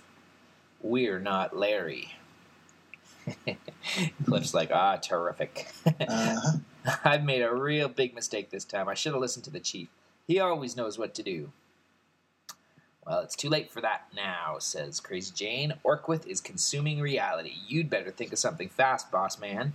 we're 0.81 1.21
not 1.21 1.57
Larry. 1.57 2.17
Cliff's 4.25 4.55
like, 4.55 4.71
ah, 4.73 4.97
terrific. 4.97 5.69
Uh-huh. 5.87 6.59
I've 7.05 7.23
made 7.23 7.43
a 7.43 7.55
real 7.55 7.89
big 7.89 8.15
mistake 8.15 8.51
this 8.51 8.65
time. 8.65 8.89
I 8.89 8.95
should 8.95 9.13
have 9.13 9.21
listened 9.21 9.45
to 9.45 9.51
the 9.51 9.61
chief. 9.61 9.89
He 10.27 10.41
always 10.41 10.77
knows 10.77 10.99
what 10.99 11.15
to 11.15 11.23
do. 11.23 11.53
Well, 13.07 13.21
it's 13.21 13.35
too 13.35 13.49
late 13.49 13.71
for 13.71 13.81
that 13.81 14.07
now, 14.15 14.59
says 14.59 15.01
Crazy 15.01 15.33
Jane. 15.35 15.75
Orqwith 15.85 16.27
is 16.27 16.41
consuming 16.41 17.01
reality. 17.01 17.55
You'd 17.67 17.91
better 17.91 18.11
think 18.11 18.33
of 18.33 18.39
something 18.39 18.69
fast, 18.69 19.11
boss 19.11 19.41
man. 19.41 19.75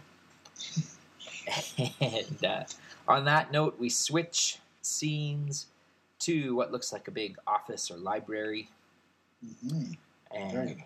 and 2.02 2.46
uh, 2.46 2.64
on 3.08 3.26
that 3.26 3.52
note, 3.52 3.78
we 3.80 3.90
switch 3.90 4.60
scenes 4.82 5.68
to 6.20 6.56
what 6.56 6.72
looks 6.72 6.94
like 6.94 7.08
a 7.08 7.12
big 7.12 7.38
office 7.46 7.92
or 7.92 7.98
library. 7.98 8.70
hmm 9.62 9.94
And 10.34 10.52
Very 10.52 10.86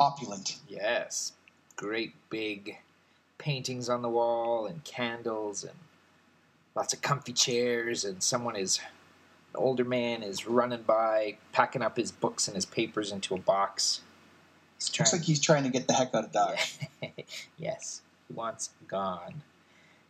opulent. 0.00 0.56
yes, 0.68 1.32
great 1.76 2.14
big 2.30 2.78
paintings 3.38 3.88
on 3.88 4.00
the 4.02 4.08
wall 4.08 4.66
and 4.66 4.82
candles 4.84 5.64
and 5.64 5.74
lots 6.74 6.92
of 6.94 7.02
comfy 7.02 7.32
chairs 7.32 8.04
and 8.04 8.22
someone 8.22 8.56
is 8.56 8.80
an 9.54 9.60
older 9.62 9.84
man 9.84 10.22
is 10.22 10.46
running 10.46 10.82
by 10.82 11.36
packing 11.52 11.82
up 11.82 11.96
his 11.96 12.10
books 12.10 12.48
and 12.48 12.54
his 12.54 12.64
papers 12.66 13.12
into 13.12 13.34
a 13.34 13.38
box. 13.38 14.00
He's 14.78 14.88
trying 14.88 15.04
Looks 15.06 15.12
like 15.12 15.22
he's 15.22 15.40
trying 15.40 15.62
to 15.64 15.70
get 15.70 15.86
the 15.86 15.92
heck 15.94 16.14
out 16.14 16.24
of 16.24 16.32
Dodge. 16.32 16.78
yes, 17.58 18.02
he 18.28 18.34
wants 18.34 18.70
gone. 18.88 19.42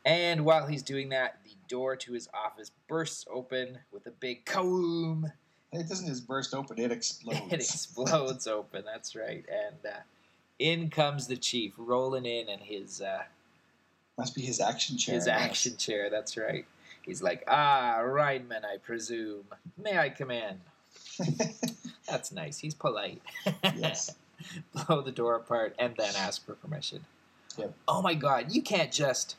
And 0.05 0.45
while 0.45 0.67
he's 0.67 0.83
doing 0.83 1.11
that, 1.11 1.39
the 1.45 1.51
door 1.69 1.97
to 1.97 2.13
his 2.13 2.29
office 2.35 2.71
bursts 2.89 3.27
open 3.31 3.79
with 3.93 4.07
a 4.07 4.11
big 4.11 4.45
kawoom. 4.45 5.33
It 5.73 5.89
doesn't 5.89 6.07
just 6.07 6.27
burst 6.27 6.55
open; 6.55 6.79
it 6.79 6.93
explodes. 6.93 7.41
It 7.53 7.61
explodes 7.61 8.47
open. 8.47 8.85
That's 8.85 9.15
right. 9.17 9.45
And 9.49 9.77
uh, 9.85 9.99
in 10.59 10.89
comes 10.89 11.27
the 11.27 11.37
chief, 11.37 11.75
rolling 11.77 12.27
in, 12.27 12.49
and 12.49 12.63
his 12.63 13.01
uh, 13.01 13.25
Must 14.17 14.35
be 14.35 14.43
his 14.43 14.61
action 14.61 14.97
chair. 14.97 15.15
his 15.17 15.27
action 15.27 15.77
chair. 15.77 16.11
That's 16.11 16.37
right. 16.37 16.65
He's 17.05 17.23
like, 17.23 17.45
ah, 17.49 17.99
Reinman, 18.03 18.65
I 18.65 18.79
presume. 18.79 19.45
May 19.83 19.99
I 19.99 20.09
come 20.09 20.31
in? 20.31 20.61
That's 22.09 22.33
nice. 22.33 22.59
He's 22.59 22.75
polite. 22.75 23.23
yes. 23.63 24.15
blow 24.87 25.03
the 25.03 25.13
door 25.13 25.37
apart, 25.37 25.75
and 25.79 25.95
then 25.97 26.13
ask 26.17 26.45
for 26.45 26.55
permission. 26.55 27.05
Yep. 27.57 27.75
Oh 27.87 28.03
my 28.03 28.15
God! 28.15 28.53
You 28.53 28.63
can't 28.63 28.93
just. 28.93 29.37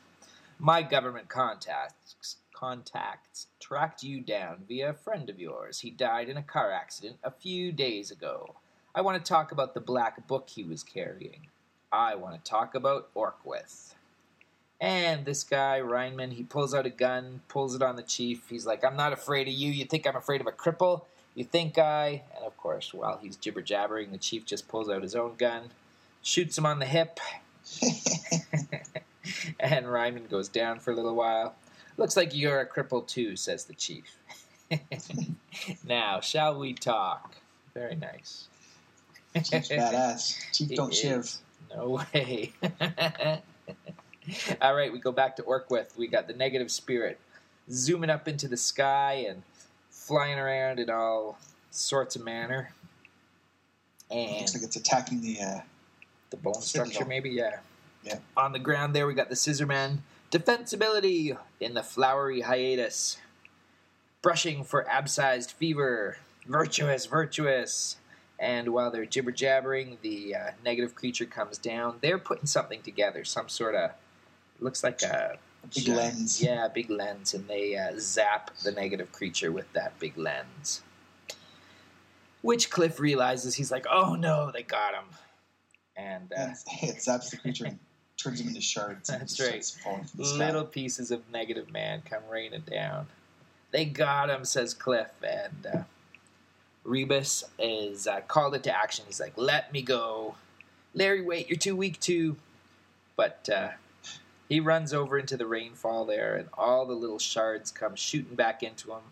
My 0.58 0.82
government 0.82 1.28
contacts 1.28 2.36
contacts 2.54 3.48
tracked 3.60 4.02
you 4.02 4.20
down 4.20 4.64
via 4.66 4.90
a 4.90 4.94
friend 4.94 5.28
of 5.28 5.38
yours. 5.38 5.80
He 5.80 5.90
died 5.90 6.30
in 6.30 6.38
a 6.38 6.42
car 6.42 6.72
accident 6.72 7.18
a 7.22 7.30
few 7.30 7.70
days 7.70 8.10
ago. 8.10 8.54
I 8.94 9.02
want 9.02 9.22
to 9.22 9.28
talk 9.28 9.52
about 9.52 9.74
the 9.74 9.80
black 9.80 10.26
book 10.26 10.48
he 10.48 10.64
was 10.64 10.82
carrying. 10.82 11.48
I 11.92 12.14
want 12.14 12.42
to 12.42 12.50
talk 12.50 12.74
about 12.74 13.12
Orqwith. 13.14 13.92
And 14.80 15.24
this 15.24 15.42
guy, 15.42 15.80
Reinman, 15.80 16.32
he 16.32 16.42
pulls 16.42 16.74
out 16.74 16.84
a 16.84 16.90
gun, 16.90 17.40
pulls 17.48 17.74
it 17.74 17.82
on 17.82 17.96
the 17.96 18.02
chief. 18.02 18.48
He's 18.48 18.66
like, 18.66 18.84
I'm 18.84 18.96
not 18.96 19.12
afraid 19.12 19.48
of 19.48 19.54
you. 19.54 19.70
You 19.72 19.86
think 19.86 20.06
I'm 20.06 20.16
afraid 20.16 20.40
of 20.40 20.46
a 20.46 20.52
cripple? 20.52 21.02
You 21.34 21.44
think 21.44 21.78
I. 21.78 22.22
And 22.34 22.44
of 22.44 22.56
course, 22.56 22.92
while 22.92 23.18
he's 23.18 23.36
jibber 23.36 23.62
jabbering, 23.62 24.12
the 24.12 24.18
chief 24.18 24.44
just 24.44 24.68
pulls 24.68 24.90
out 24.90 25.02
his 25.02 25.14
own 25.14 25.36
gun, 25.36 25.70
shoots 26.22 26.58
him 26.58 26.66
on 26.66 26.78
the 26.78 26.86
hip, 26.86 27.20
and 29.60 29.90
Ryman 29.90 30.26
goes 30.26 30.48
down 30.48 30.80
for 30.80 30.92
a 30.92 30.94
little 30.94 31.14
while. 31.14 31.54
Looks 31.96 32.16
like 32.16 32.34
you're 32.34 32.60
a 32.60 32.66
cripple 32.66 33.06
too, 33.06 33.36
says 33.36 33.64
the 33.64 33.74
chief. 33.74 34.16
now, 35.86 36.20
shall 36.20 36.58
we 36.58 36.74
talk? 36.74 37.34
Very 37.74 37.96
nice. 37.96 38.48
Chief's 39.34 39.68
badass. 39.68 40.52
Chief 40.52 40.76
don't 40.76 40.94
shiv. 40.94 41.30
No 41.74 42.00
way. 42.14 42.52
All 44.60 44.74
right, 44.74 44.92
we 44.92 44.98
go 44.98 45.12
back 45.12 45.36
to 45.36 45.42
Orqwith. 45.42 45.96
We 45.96 46.06
got 46.06 46.26
the 46.26 46.34
negative 46.34 46.70
spirit 46.70 47.18
zooming 47.70 48.10
up 48.10 48.28
into 48.28 48.48
the 48.48 48.56
sky 48.56 49.26
and 49.28 49.42
flying 49.90 50.38
around 50.38 50.78
in 50.78 50.88
all 50.88 51.38
sorts 51.70 52.14
of 52.14 52.24
manner. 52.24 52.72
And 54.10 54.38
Looks 54.38 54.54
like 54.54 54.62
it's 54.62 54.76
attacking 54.76 55.20
the. 55.20 55.40
Uh, 55.40 55.60
the 56.30 56.36
bone 56.36 56.54
Citadel. 56.54 56.90
structure, 56.90 57.08
maybe, 57.08 57.30
yeah. 57.30 57.58
Yeah. 58.02 58.18
On 58.36 58.52
the 58.52 58.58
ground 58.58 58.94
there, 58.94 59.06
we 59.06 59.14
got 59.14 59.28
the 59.28 59.34
Scissorman. 59.34 59.98
Defensibility 60.30 61.36
in 61.60 61.74
the 61.74 61.82
flowery 61.82 62.42
hiatus. 62.42 63.18
Brushing 64.22 64.64
for 64.64 64.88
abscized 64.88 65.52
fever. 65.52 66.18
Virtuous, 66.46 67.06
virtuous. 67.06 67.96
And 68.38 68.68
while 68.70 68.90
they're 68.90 69.06
jibber 69.06 69.32
jabbering, 69.32 69.98
the 70.02 70.34
uh, 70.34 70.50
negative 70.64 70.94
creature 70.94 71.26
comes 71.26 71.58
down. 71.58 71.98
They're 72.00 72.18
putting 72.18 72.46
something 72.46 72.82
together, 72.82 73.24
some 73.24 73.48
sort 73.48 73.74
of. 73.74 73.92
Looks 74.60 74.82
like 74.84 75.02
a. 75.02 75.38
big 75.74 75.84
giant- 75.84 75.96
lens. 76.00 76.42
Yeah, 76.42 76.68
big 76.68 76.90
lens, 76.90 77.34
and 77.34 77.46
they 77.48 77.76
uh, 77.76 77.92
zap 77.98 78.56
the 78.64 78.72
negative 78.72 79.12
creature 79.12 79.52
with 79.52 79.72
that 79.72 79.98
big 79.98 80.16
lens. 80.16 80.82
Which 82.42 82.70
Cliff 82.70 83.00
realizes 83.00 83.54
he's 83.56 83.72
like, 83.72 83.86
oh 83.90 84.14
no, 84.14 84.50
they 84.52 84.62
got 84.62 84.94
him. 84.94 85.04
And 85.96 86.32
uh, 86.32 86.48
it 86.82 86.96
zaps 86.98 87.30
the 87.30 87.36
creature 87.38 87.64
and 87.66 87.78
turns 88.16 88.40
him 88.40 88.48
into 88.48 88.60
shards. 88.60 89.08
and 89.08 89.20
That's 89.22 89.40
right. 89.40 89.64
starts 89.64 89.70
falling 89.82 90.04
from 90.04 90.18
the 90.18 90.24
sky. 90.26 90.46
little 90.46 90.64
pieces 90.64 91.10
of 91.10 91.28
negative 91.32 91.70
man 91.72 92.02
come 92.08 92.22
raining 92.30 92.62
down. 92.70 93.06
They 93.72 93.84
got 93.84 94.30
him, 94.30 94.44
says 94.44 94.72
Cliff, 94.74 95.10
and 95.22 95.66
uh, 95.66 95.82
Rebis 96.86 97.44
is 97.58 98.06
uh, 98.06 98.20
called 98.20 98.54
into 98.54 98.74
action. 98.74 99.04
He's 99.06 99.20
like, 99.20 99.32
"Let 99.36 99.72
me 99.72 99.82
go, 99.82 100.36
Larry. 100.94 101.20
Wait, 101.22 101.48
you're 101.48 101.58
too 101.58 101.74
weak 101.74 101.98
to." 102.00 102.36
But 103.16 103.48
uh, 103.52 103.70
he 104.48 104.60
runs 104.60 104.92
over 104.92 105.18
into 105.18 105.36
the 105.36 105.46
rainfall 105.46 106.04
there, 106.04 106.36
and 106.36 106.48
all 106.54 106.86
the 106.86 106.94
little 106.94 107.18
shards 107.18 107.70
come 107.70 107.96
shooting 107.96 108.34
back 108.34 108.62
into 108.62 108.92
him. 108.92 109.02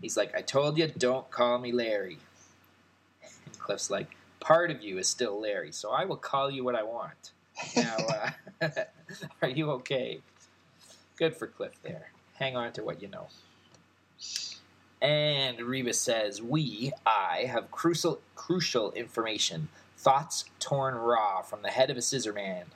He's 0.00 0.16
like, 0.16 0.34
"I 0.34 0.42
told 0.42 0.78
you, 0.78 0.88
don't 0.88 1.30
call 1.30 1.58
me 1.58 1.72
Larry." 1.72 2.18
And 3.46 3.58
Cliff's 3.58 3.90
like, 3.90 4.16
"Part 4.40 4.70
of 4.70 4.82
you 4.82 4.98
is 4.98 5.08
still 5.08 5.40
Larry, 5.40 5.72
so 5.72 5.90
I 5.90 6.04
will 6.04 6.16
call 6.16 6.50
you 6.50 6.64
what 6.64 6.74
I 6.74 6.82
want." 6.82 7.32
Now, 7.76 7.96
uh, 8.60 8.68
are 9.42 9.48
you 9.48 9.70
okay? 9.72 10.20
Good 11.16 11.36
for 11.36 11.46
Cliff 11.46 11.80
there. 11.82 12.10
Hang 12.34 12.56
on 12.56 12.72
to 12.72 12.82
what 12.82 13.02
you 13.02 13.08
know. 13.08 13.28
And 15.02 15.58
Rebis 15.58 15.96
says, 15.96 16.42
We, 16.42 16.92
I, 17.06 17.44
have 17.46 17.70
crucial, 17.70 18.20
crucial 18.34 18.92
information. 18.92 19.68
Thoughts 19.96 20.44
torn 20.58 20.94
raw 20.94 21.42
from 21.42 21.62
the 21.62 21.68
head 21.68 21.90
of 21.90 21.96
a 21.96 22.02
scissor 22.02 22.32
man. 22.32 22.66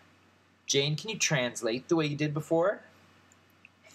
Jane, 0.66 0.97
can 0.97 1.11
you 1.11 1.18
translate 1.18 1.88
the 1.88 1.97
way 1.97 2.06
you 2.06 2.16
did 2.16 2.35
before? 2.35 2.80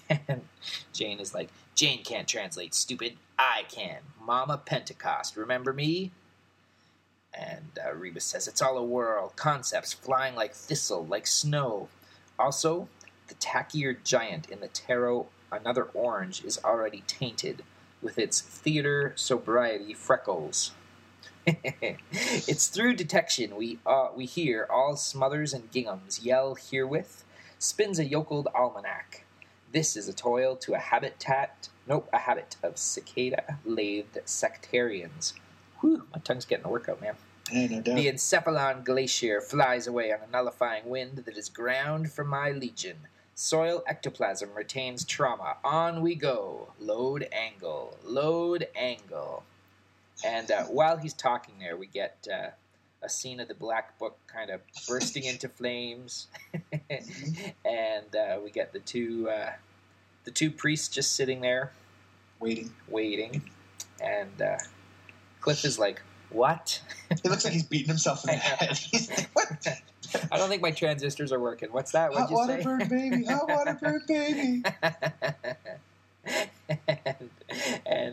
And 0.10 0.42
Jane 0.94 1.20
is 1.20 1.34
like, 1.34 1.50
Jane 1.76 2.04
can't 2.04 2.28
translate, 2.28 2.74
stupid. 2.74 3.18
I 3.38 3.64
can. 3.70 4.00
Mama 4.22 4.58
Pentecost, 4.58 5.38
remember 5.38 5.74
me? 5.74 6.12
And 7.34 7.80
uh, 7.80 7.94
Rebis 7.94 8.24
says, 8.24 8.48
It's 8.48 8.62
all 8.62 8.78
a 8.78 8.84
whirl. 8.84 9.32
Concepts 9.36 9.94
flying 9.94 10.36
like 10.36 10.54
thistle, 10.54 11.06
like 11.06 11.28
snow. 11.28 11.88
Also, 12.38 12.88
the 13.28 13.36
tackier 13.36 14.04
giant 14.04 14.50
in 14.50 14.60
the 14.60 14.68
tarot, 14.68 15.28
another 15.52 15.86
orange, 15.94 16.44
is 16.44 16.60
already 16.64 17.04
tainted 17.08 17.64
with 18.02 18.18
its 18.18 18.42
theater 18.42 19.14
sobriety 19.16 19.94
freckles. 19.94 20.72
it's 22.12 22.68
through 22.68 22.96
detection 22.96 23.56
we 23.56 23.80
uh, 23.86 24.10
we 24.16 24.26
hear 24.26 24.68
all 24.70 24.96
Smothers 24.96 25.54
and 25.54 25.72
Ginghams 25.72 26.24
yell 26.24 26.56
herewith 26.56 27.24
spins 27.58 28.00
a 28.00 28.06
yokeled 28.06 28.48
almanac. 28.56 29.26
This 29.72 29.96
is 29.96 30.08
a 30.08 30.14
toil 30.14 30.56
to 30.58 30.74
a 30.74 30.80
habitat, 30.80 31.70
nope, 31.88 32.10
a 32.12 32.18
habit 32.18 32.56
of 32.64 32.78
cicada-lathed 32.78 34.20
sectarians. 34.26 35.34
Whew, 35.82 36.04
my 36.14 36.22
tongue's 36.22 36.46
getting 36.46 36.66
a 36.66 36.70
workout, 36.70 37.02
man. 37.02 37.16
No. 37.52 37.68
The 37.68 38.08
Encephalon 38.08 38.86
Glacier 38.86 39.42
flies 39.42 39.88
away 39.88 40.12
on 40.12 40.20
a 40.28 40.32
nullifying 40.32 40.88
wind 40.88 41.18
that 41.26 41.38
is 41.38 41.50
ground 41.50 42.12
for 42.12 42.24
my 42.24 42.52
legion. 42.52 42.98
Soil 43.36 43.84
ectoplasm 43.88 44.50
retains 44.54 45.06
trauma. 45.06 45.58
On 45.64 46.02
we 46.02 46.14
go. 46.14 46.74
Load 46.80 47.28
angle. 47.32 47.98
Load 48.04 48.68
angle. 48.76 49.44
And 50.26 50.52
uh, 50.52 50.64
while 50.64 50.98
he's 50.98 51.14
talking 51.14 51.56
there, 51.60 51.78
we 51.78 51.88
get 51.88 52.28
uh, 52.32 52.50
a 53.02 53.10
scene 53.10 53.40
of 53.40 53.48
the 53.48 53.54
Black 53.54 53.98
Book 54.00 54.18
kind 54.28 54.50
of 54.50 54.62
bursting 54.88 55.24
into 55.24 55.48
flames, 55.50 56.28
and 57.66 58.16
uh, 58.16 58.38
we 58.44 58.52
get 58.52 58.74
the 58.74 58.80
two 58.80 59.30
uh, 59.30 59.52
the 60.26 60.32
two 60.32 60.52
priests 60.52 60.88
just 60.90 61.14
sitting 61.14 61.42
there 61.42 61.72
Waiting. 62.40 62.72
waiting, 62.90 63.42
and 64.02 64.42
uh, 64.42 64.58
Cliff 65.42 65.64
is 65.66 65.80
like, 65.80 66.02
"What?" 66.30 66.82
It 67.12 67.26
looks 67.26 67.44
like 67.46 67.54
he's 67.54 67.64
beating 67.64 67.88
himself 67.88 68.24
in 68.26 68.32
the 68.32 68.38
head. 68.38 68.78
He's 68.78 69.10
like, 69.10 69.30
what? 69.34 69.68
I 70.32 70.38
don't 70.38 70.50
think 70.50 70.62
my 70.62 70.72
transistors 70.72 71.32
are 71.32 71.40
working. 71.40 71.70
What's 71.72 71.92
that? 71.92 72.12
Hot 72.14 72.30
What'd 72.30 72.30
you 72.32 72.36
water 72.36 72.58
say? 72.58 72.64
bird 72.64 72.90
baby. 72.90 73.26
Hot 73.26 73.48
water 73.48 73.78
bird 73.82 74.02
baby. 74.08 74.64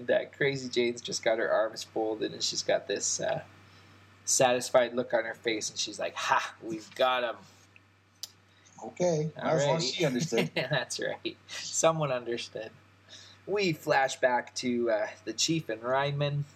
and 0.08 0.10
uh, 0.10 0.28
Crazy 0.36 0.68
Jane's 0.68 1.00
just 1.00 1.22
got 1.24 1.38
her 1.38 1.50
arms 1.50 1.82
folded 1.84 2.32
and 2.32 2.42
she's 2.42 2.62
got 2.62 2.86
this 2.88 3.20
uh, 3.20 3.40
satisfied 4.24 4.94
look 4.94 5.12
on 5.14 5.24
her 5.24 5.34
face 5.34 5.70
and 5.70 5.78
she's 5.78 5.98
like, 5.98 6.14
"Ha, 6.14 6.54
we've 6.62 6.92
got 6.94 7.24
him." 7.24 7.36
Okay. 8.84 9.30
As 9.36 9.64
long 9.64 9.76
as 9.76 9.84
Alrighty. 9.84 9.94
she 9.94 10.04
understood. 10.04 10.50
That's 10.54 11.00
right. 11.00 11.36
Someone 11.48 12.12
understood. 12.12 12.70
we 13.46 13.72
flash 13.72 14.16
back 14.16 14.54
to 14.56 14.90
uh, 14.90 15.06
the 15.24 15.32
chief 15.32 15.68
and 15.68 15.82
Rhineman. 15.82 16.44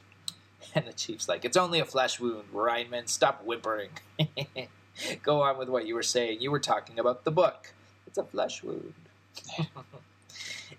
And 0.72 0.86
the 0.86 0.92
chief's 0.92 1.28
like, 1.28 1.44
It's 1.44 1.56
only 1.56 1.80
a 1.80 1.84
flesh 1.84 2.20
wound, 2.20 2.44
Rhineman. 2.52 3.08
Stop 3.08 3.42
whimpering. 3.44 3.88
Go 5.22 5.42
on 5.42 5.58
with 5.58 5.68
what 5.68 5.84
you 5.84 5.96
were 5.96 6.02
saying. 6.04 6.42
You 6.42 6.52
were 6.52 6.60
talking 6.60 6.98
about 7.00 7.24
the 7.24 7.32
book. 7.32 7.72
It's 8.06 8.18
a 8.18 8.22
flesh 8.22 8.62
wound. 8.62 8.92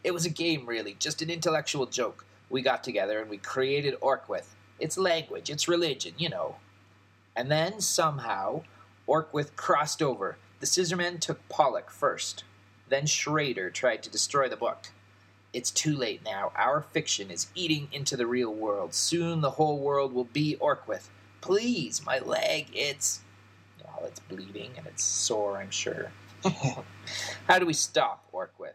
it 0.03 0.13
was 0.13 0.25
a 0.25 0.29
game, 0.29 0.65
really, 0.65 0.95
just 0.97 1.21
an 1.21 1.29
intellectual 1.29 1.87
joke. 1.87 2.23
We 2.51 2.61
got 2.61 2.83
together 2.83 3.19
and 3.19 3.29
we 3.29 3.37
created 3.37 3.99
Orqwith. 4.01 4.55
It's 4.79 4.97
language, 4.97 5.49
it's 5.49 5.67
religion, 5.67 6.13
you 6.17 6.29
know. 6.29 6.57
And 7.35 7.49
then 7.49 7.79
somehow, 7.79 8.63
Orqwith 9.07 9.55
crossed 9.55 10.01
over. 10.01 10.37
The 10.59 10.65
Scissormen 10.65 11.19
took 11.19 11.47
Pollock 11.49 11.89
first. 11.89 12.43
Then 12.89 13.05
Schrader 13.05 13.69
tried 13.69 14.03
to 14.03 14.09
destroy 14.09 14.49
the 14.49 14.57
book. 14.57 14.87
It's 15.53 15.71
too 15.71 15.95
late 15.95 16.23
now. 16.23 16.51
Our 16.55 16.81
fiction 16.81 17.31
is 17.31 17.47
eating 17.55 17.87
into 17.91 18.15
the 18.17 18.27
real 18.27 18.53
world. 18.53 18.93
Soon 18.93 19.41
the 19.41 19.51
whole 19.51 19.79
world 19.79 20.13
will 20.13 20.25
be 20.25 20.57
Orqwith. 20.59 21.07
Please, 21.41 22.05
my 22.05 22.19
leg, 22.19 22.67
it's. 22.73 23.21
Oh, 23.85 24.05
it's 24.05 24.19
bleeding 24.19 24.71
and 24.77 24.87
it's 24.87 25.03
sore, 25.03 25.57
I'm 25.57 25.71
sure. 25.71 26.11
How 27.47 27.59
do 27.59 27.65
we 27.65 27.73
stop 27.73 28.25
Orqwith? 28.33 28.73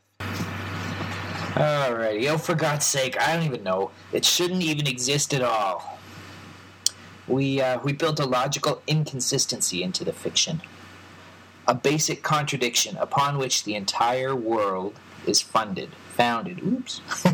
Alrighty, 1.56 2.28
oh, 2.28 2.36
for 2.36 2.54
God's 2.54 2.84
sake, 2.84 3.18
I 3.18 3.32
don't 3.32 3.46
even 3.46 3.62
know. 3.62 3.90
It 4.12 4.26
shouldn't 4.26 4.62
even 4.62 4.86
exist 4.86 5.32
at 5.32 5.40
all. 5.40 5.98
We, 7.26 7.62
uh, 7.62 7.80
we 7.82 7.94
built 7.94 8.20
a 8.20 8.26
logical 8.26 8.82
inconsistency 8.86 9.82
into 9.82 10.04
the 10.04 10.12
fiction. 10.12 10.60
A 11.66 11.75
basic 11.75 12.22
contradiction 12.22 12.98
upon 12.98 13.38
which 13.38 13.64
the 13.64 13.75
entire 13.75 14.36
world 14.36 15.00
is 15.26 15.40
funded, 15.40 15.88
founded. 16.12 16.62
Oops. 16.62 17.00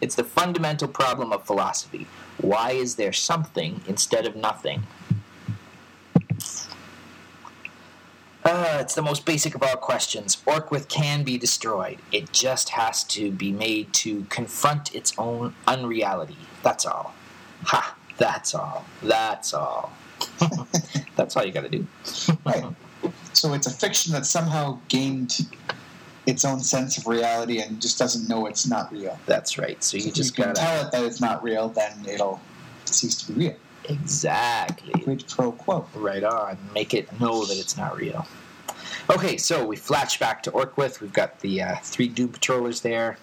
it's 0.00 0.14
the 0.14 0.24
fundamental 0.24 0.88
problem 0.88 1.30
of 1.30 1.44
philosophy. 1.44 2.06
Why 2.38 2.70
is 2.70 2.94
there 2.94 3.12
something 3.12 3.82
instead 3.86 4.24
of 4.24 4.34
nothing? 4.34 4.84
Uh, 8.46 8.78
it's 8.80 8.94
the 8.94 9.02
most 9.02 9.24
basic 9.26 9.56
of 9.56 9.62
all 9.64 9.76
questions. 9.76 10.36
Orqwith 10.46 10.88
can 10.88 11.24
be 11.24 11.36
destroyed. 11.36 11.98
It 12.12 12.32
just 12.32 12.68
has 12.70 13.02
to 13.04 13.32
be 13.32 13.50
made 13.50 13.92
to 13.94 14.24
confront 14.28 14.94
its 14.94 15.12
own 15.18 15.54
unreality. 15.66 16.36
That's 16.62 16.86
all. 16.86 17.12
Ha! 17.64 17.96
That's 18.18 18.54
all. 18.54 18.84
That's 19.02 19.52
all. 19.52 19.92
That's 21.16 21.36
all 21.36 21.44
you 21.44 21.50
gotta 21.52 21.68
do. 21.68 21.86
right. 22.44 22.64
So 23.32 23.52
it's 23.52 23.66
a 23.66 23.70
fiction 23.70 24.12
that 24.12 24.24
somehow 24.26 24.78
gained 24.88 25.40
its 26.26 26.44
own 26.44 26.60
sense 26.60 26.98
of 26.98 27.08
reality 27.08 27.60
and 27.60 27.82
just 27.82 27.98
doesn't 27.98 28.28
know 28.28 28.46
it's 28.46 28.66
not 28.68 28.92
real. 28.92 29.18
That's 29.26 29.58
right. 29.58 29.82
So 29.82 29.96
you 29.96 30.06
if 30.08 30.14
just 30.14 30.38
you 30.38 30.44
gotta. 30.44 30.60
tell 30.60 30.86
it 30.86 30.92
that 30.92 31.04
it's 31.04 31.20
not 31.20 31.42
real, 31.42 31.68
then 31.70 31.92
it'll 32.08 32.40
cease 32.84 33.16
to 33.22 33.32
be 33.32 33.48
real. 33.48 33.56
Exactly. 33.88 34.92
Quid 35.02 35.24
pro 35.28 35.52
quo. 35.52 35.86
Right 35.94 36.24
on. 36.24 36.58
Make 36.74 36.94
it 36.94 37.20
know 37.20 37.44
that 37.44 37.58
it's 37.58 37.76
not 37.76 37.96
real. 37.96 38.26
Okay, 39.08 39.36
so 39.36 39.64
we 39.64 39.76
flash 39.76 40.18
back 40.18 40.42
to 40.44 40.50
Orqwith. 40.50 41.00
We've 41.00 41.12
got 41.12 41.40
the 41.40 41.62
uh, 41.62 41.76
three 41.82 42.08
Doom 42.08 42.30
Patrollers 42.30 42.80
there. 42.80 43.18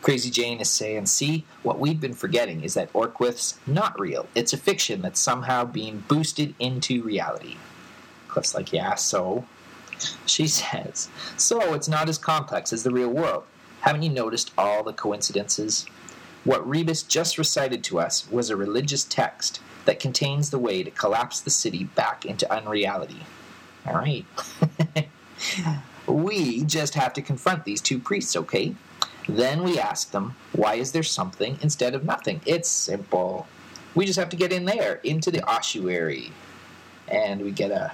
Crazy 0.00 0.30
Jane 0.30 0.60
is 0.60 0.68
saying, 0.68 1.06
See, 1.06 1.44
what 1.62 1.78
we've 1.78 2.00
been 2.00 2.14
forgetting 2.14 2.64
is 2.64 2.74
that 2.74 2.92
Orqwith's 2.92 3.58
not 3.66 3.98
real. 4.00 4.26
It's 4.34 4.52
a 4.52 4.56
fiction 4.56 5.00
that's 5.00 5.20
somehow 5.20 5.64
being 5.64 6.02
boosted 6.08 6.56
into 6.58 7.02
reality. 7.02 7.56
Cliff's 8.26 8.54
like, 8.54 8.72
Yeah, 8.72 8.96
so? 8.96 9.44
She 10.26 10.46
says, 10.48 11.08
So 11.36 11.74
it's 11.74 11.88
not 11.88 12.08
as 12.08 12.18
complex 12.18 12.72
as 12.72 12.82
the 12.82 12.90
real 12.90 13.10
world. 13.10 13.44
Haven't 13.82 14.02
you 14.02 14.10
noticed 14.10 14.52
all 14.58 14.82
the 14.82 14.92
coincidences? 14.92 15.86
What 16.44 16.68
Rebis 16.68 17.06
just 17.06 17.38
recited 17.38 17.84
to 17.84 18.00
us 18.00 18.28
was 18.30 18.50
a 18.50 18.56
religious 18.56 19.04
text 19.04 19.60
that 19.84 20.00
contains 20.00 20.50
the 20.50 20.58
way 20.58 20.82
to 20.82 20.90
collapse 20.90 21.40
the 21.40 21.50
city 21.50 21.84
back 21.84 22.24
into 22.24 22.52
unreality. 22.52 23.24
All 23.86 23.94
right. 23.94 24.24
we 26.06 26.64
just 26.64 26.94
have 26.94 27.12
to 27.14 27.22
confront 27.22 27.64
these 27.64 27.80
two 27.80 27.98
priests, 27.98 28.36
okay? 28.36 28.74
Then 29.28 29.62
we 29.62 29.78
ask 29.78 30.10
them, 30.10 30.34
why 30.52 30.74
is 30.74 30.92
there 30.92 31.02
something 31.02 31.58
instead 31.62 31.94
of 31.94 32.04
nothing? 32.04 32.40
It's 32.44 32.68
simple. 32.68 33.46
We 33.94 34.06
just 34.06 34.18
have 34.18 34.30
to 34.30 34.36
get 34.36 34.52
in 34.52 34.64
there, 34.64 34.94
into 35.04 35.30
the 35.30 35.44
ossuary. 35.44 36.32
And 37.08 37.40
we 37.42 37.52
get 37.52 37.70
a, 37.70 37.92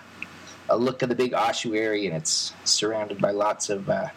a 0.71 0.77
look 0.77 1.03
at 1.03 1.09
the 1.09 1.15
big 1.15 1.35
ossuary, 1.35 2.07
and 2.07 2.17
it's 2.17 2.55
surrounded 2.65 3.21
by 3.21 3.33
lots 3.33 3.69
of 3.69 3.89
uh, 3.91 4.09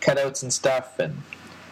cutouts 0.00 0.42
and 0.42 0.52
stuff, 0.52 0.98
and 0.98 1.22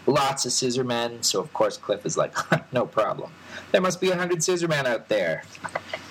lots 0.06 0.46
of 0.46 0.52
scissor 0.52 0.84
men. 0.84 1.22
So, 1.22 1.40
of 1.40 1.52
course, 1.52 1.76
Cliff 1.76 2.04
is 2.04 2.16
like, 2.16 2.34
no 2.72 2.86
problem. 2.86 3.32
There 3.70 3.80
must 3.80 4.00
be 4.00 4.10
a 4.10 4.16
hundred 4.16 4.42
scissor 4.42 4.68
men 4.68 4.86
out 4.86 5.08
there. 5.08 5.44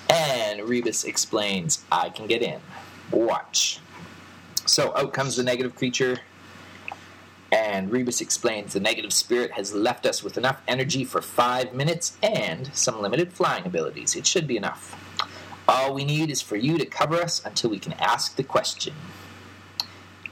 And 0.08 0.60
Rebis 0.60 1.04
explains, 1.04 1.84
I 1.90 2.10
can 2.10 2.26
get 2.26 2.42
in. 2.42 2.60
Watch. 3.10 3.80
So 4.66 4.96
out 4.96 5.12
comes 5.12 5.36
the 5.36 5.42
negative 5.42 5.74
creature, 5.74 6.18
and 7.50 7.90
Rebis 7.90 8.20
explains 8.20 8.72
the 8.72 8.80
negative 8.80 9.12
spirit 9.12 9.52
has 9.52 9.74
left 9.74 10.06
us 10.06 10.22
with 10.22 10.38
enough 10.38 10.62
energy 10.68 11.04
for 11.04 11.20
five 11.20 11.74
minutes 11.74 12.16
and 12.22 12.74
some 12.74 13.02
limited 13.02 13.32
flying 13.32 13.66
abilities. 13.66 14.16
It 14.16 14.26
should 14.26 14.46
be 14.46 14.56
enough. 14.56 14.96
All 15.68 15.94
we 15.94 16.04
need 16.04 16.30
is 16.30 16.40
for 16.40 16.56
you 16.56 16.78
to 16.78 16.86
cover 16.86 17.16
us 17.16 17.44
until 17.44 17.70
we 17.70 17.78
can 17.78 17.92
ask 17.94 18.36
the 18.36 18.42
question. 18.42 18.94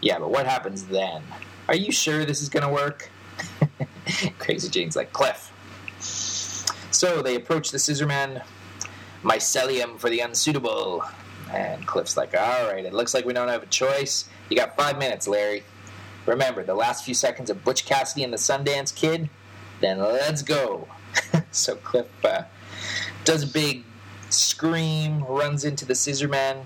Yeah, 0.01 0.19
but 0.19 0.31
what 0.31 0.47
happens 0.47 0.87
then? 0.87 1.23
Are 1.69 1.77
you 1.77 1.93
sure 1.93 2.25
this 2.25 2.41
is 2.41 2.49
going 2.49 2.67
to 2.67 2.73
work? 2.73 3.11
Crazy 4.39 4.69
Jane's 4.69 4.97
like, 4.97 5.13
Cliff. 5.13 5.53
So 6.91 7.23
they 7.23 7.37
approach 7.37 7.71
the 7.71 7.79
Scissorman. 7.79 8.43
Mycelium 9.23 9.99
for 9.99 10.11
the 10.11 10.21
unsuitable. 10.21 11.05
And 11.53 11.87
Cliff's 11.87 12.17
like, 12.17 12.35
all 12.35 12.67
right, 12.67 12.85
it 12.85 12.93
looks 12.93 13.13
like 13.15 13.25
we 13.25 13.33
don't 13.33 13.49
have 13.49 13.63
a 13.63 13.67
choice. 13.67 14.29
You 14.49 14.57
got 14.57 14.77
five 14.77 14.99
minutes, 14.99 15.27
Larry. 15.27 15.65
Remember, 16.27 16.63
the 16.63 16.75
last 16.75 17.05
few 17.05 17.15
seconds 17.15 17.51
of 17.51 17.65
Butch 17.65 17.85
Cassidy 17.85 18.25
and 18.25 18.33
the 18.33 18.37
Sundance 18.37 18.95
Kid? 18.95 19.29
Then 19.81 19.99
let's 19.99 20.43
go. 20.43 20.87
so 21.51 21.77
Cliff 21.77 22.07
uh, 22.25 22.43
does 23.25 23.43
a 23.43 23.47
big 23.47 23.85
scream, 24.29 25.25
runs 25.25 25.65
into 25.65 25.85
the 25.85 25.95
Scissorman, 25.95 26.65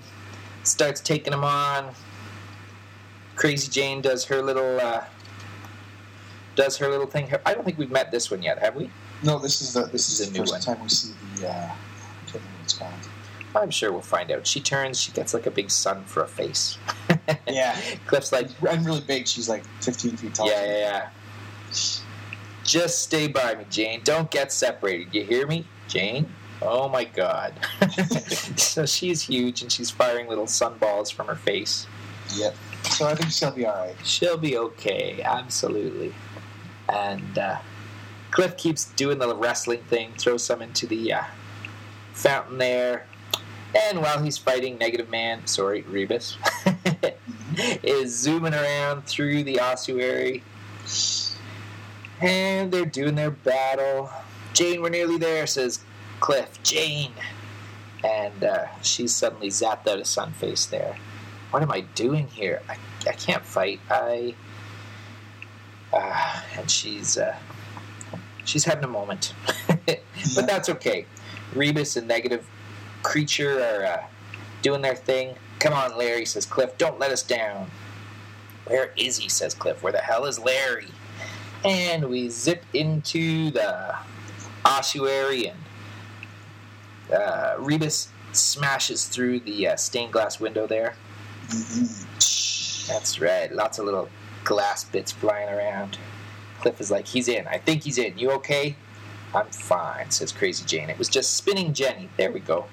starts 0.63 1.01
taking 1.01 1.33
him 1.33 1.43
on. 1.43 1.93
Crazy 3.35 3.69
Jane 3.69 4.01
does 4.01 4.25
her 4.25 4.41
little 4.41 4.79
uh, 4.79 5.03
does 6.55 6.77
her 6.77 6.89
little 6.89 7.05
thing. 7.07 7.29
I 7.45 7.53
don't 7.53 7.63
think 7.63 7.77
we've 7.77 7.91
met 7.91 8.11
this 8.11 8.31
one 8.31 8.41
yet, 8.41 8.59
have 8.59 8.75
we? 8.75 8.89
No, 9.23 9.39
this 9.39 9.61
is 9.61 9.73
the 9.73 9.81
this, 9.83 9.91
This 9.91 10.09
is 10.09 10.19
is 10.21 10.27
a 10.27 10.31
the 10.31 10.33
new 10.39 10.39
first 10.45 10.67
one. 10.67 10.75
time 10.75 10.83
we 10.83 10.89
see 10.89 11.13
the. 11.37 11.49
Uh, 11.49 11.51
I 11.51 11.67
can't 12.31 12.33
remember 12.33 12.49
what 12.57 12.63
it's 12.63 12.73
called. 12.73 12.93
I'm 13.55 13.71
sure 13.71 13.91
we'll 13.93 14.01
find 14.01 14.31
out. 14.31 14.45
She 14.45 14.59
turns, 14.59 14.99
she 14.99 15.11
gets 15.13 15.33
like 15.33 15.45
a 15.45 15.51
big 15.51 15.71
sun 15.71 16.03
for 16.05 16.23
a 16.23 16.27
face. 16.27 16.77
Yeah, 17.47 17.75
Cliff's 18.05 18.31
like, 18.31 18.49
I'm 18.69 18.83
really 18.83 19.01
big. 19.01 19.27
She's 19.27 19.47
like 19.49 19.63
15 19.81 20.17
feet 20.17 20.35
tall. 20.35 20.47
yeah, 20.47 20.63
yeah, 20.65 20.77
yeah. 20.77 21.09
Just 22.63 23.01
stay 23.03 23.27
by 23.27 23.55
me, 23.55 23.65
Jane. 23.69 24.01
Don't 24.03 24.29
get 24.29 24.51
separated. 24.51 25.13
You 25.13 25.23
hear 25.23 25.47
me, 25.47 25.65
Jane? 25.87 26.25
Oh 26.61 26.89
my 26.89 27.03
god. 27.05 27.53
so 28.57 28.85
she's 28.85 29.21
huge 29.21 29.61
and 29.61 29.71
she's 29.71 29.89
firing 29.89 30.27
little 30.27 30.45
sunballs 30.47 31.11
from 31.13 31.27
her 31.27 31.35
face. 31.35 31.87
Yep. 32.35 32.55
So 32.83 33.07
I 33.07 33.15
think 33.15 33.31
she'll 33.31 33.51
be 33.51 33.65
all 33.65 33.75
right. 33.75 33.95
She'll 34.03 34.37
be 34.37 34.57
okay, 34.57 35.21
absolutely. 35.23 36.13
And 36.89 37.37
uh, 37.37 37.57
Cliff 38.31 38.57
keeps 38.57 38.85
doing 38.93 39.19
the 39.19 39.35
wrestling 39.35 39.81
thing, 39.83 40.11
throws 40.17 40.43
some 40.43 40.61
into 40.61 40.87
the 40.87 41.13
uh, 41.13 41.23
fountain 42.13 42.57
there. 42.57 43.07
And 43.75 44.01
while 44.01 44.21
he's 44.21 44.37
fighting 44.37 44.77
Negative 44.77 45.09
Man, 45.09 45.45
sorry, 45.47 45.83
Rebis, 45.83 46.37
is 47.83 48.17
zooming 48.17 48.53
around 48.53 49.05
through 49.05 49.43
the 49.43 49.59
ossuary. 49.59 50.43
And 52.21 52.71
they're 52.71 52.85
doing 52.85 53.15
their 53.15 53.31
battle. 53.31 54.09
Jane, 54.53 54.81
we're 54.81 54.89
nearly 54.89 55.17
there, 55.17 55.45
says 55.45 55.81
Cliff. 56.21 56.61
Jane! 56.63 57.11
And 58.03 58.43
uh, 58.43 58.67
she's 58.81 59.13
suddenly 59.13 59.49
zapped 59.49 59.87
out 59.87 59.99
of 59.99 60.05
Sunface 60.05 60.69
there. 60.69 60.95
What 61.51 61.61
am 61.63 61.71
I 61.71 61.81
doing 61.81 62.27
here? 62.27 62.61
I, 62.69 62.77
I 63.07 63.13
can't 63.13 63.45
fight. 63.45 63.79
I. 63.89 64.35
Uh, 65.95 66.41
and 66.57 66.69
she's 66.69 67.17
uh, 67.17 67.35
she's 68.43 68.65
having 68.65 68.83
a 68.83 68.87
moment, 68.87 69.33
but 69.87 70.45
that's 70.45 70.69
okay. 70.69 71.05
Rebis 71.53 71.95
and 71.95 72.07
Negative 72.07 72.45
Creature 73.01 73.59
are 73.61 73.85
uh, 73.85 74.03
doing 74.61 74.81
their 74.81 74.95
thing. 74.95 75.35
Come 75.59 75.73
on, 75.73 75.97
Larry, 75.97 76.25
says 76.25 76.45
Cliff. 76.45 76.77
Don't 76.77 76.99
let 76.99 77.11
us 77.11 77.23
down. 77.23 77.71
Where 78.65 78.91
is 78.97 79.17
he? 79.17 79.29
says 79.29 79.53
Cliff. 79.53 79.81
Where 79.81 79.93
the 79.93 79.99
hell 79.99 80.25
is 80.25 80.37
Larry? 80.37 80.87
And 81.63 82.09
we 82.09 82.29
zip 82.29 82.63
into 82.73 83.51
the 83.51 83.95
ossuary, 84.65 85.47
and 85.47 85.59
uh, 87.13 87.55
Rebis 87.57 88.09
smashes 88.33 89.05
through 89.05 89.39
the 89.41 89.69
uh, 89.69 89.75
stained 89.77 90.11
glass 90.11 90.39
window 90.41 90.67
there. 90.67 90.95
Mhm. 91.47 92.87
That's 92.87 93.19
right. 93.21 93.51
Lots 93.51 93.79
of 93.79 93.85
little 93.85 94.09
glass 94.45 94.85
bits 94.85 95.11
flying 95.11 95.49
around. 95.49 95.97
Cliff 96.61 96.79
is 96.79 96.89
like, 96.89 97.05
he's 97.07 97.27
in. 97.27 97.45
I 97.47 97.57
think 97.57 97.83
he's 97.83 97.97
in. 97.97 98.17
You 98.17 98.31
okay? 98.33 98.75
I'm 99.33 99.47
fine, 99.47 100.09
says 100.11 100.31
Crazy 100.31 100.63
Jane. 100.65 100.89
It 100.89 100.97
was 100.97 101.09
just 101.09 101.33
spinning 101.35 101.73
Jenny. 101.73 102.07
There 102.15 102.31
we 102.31 102.39
go. 102.39 102.65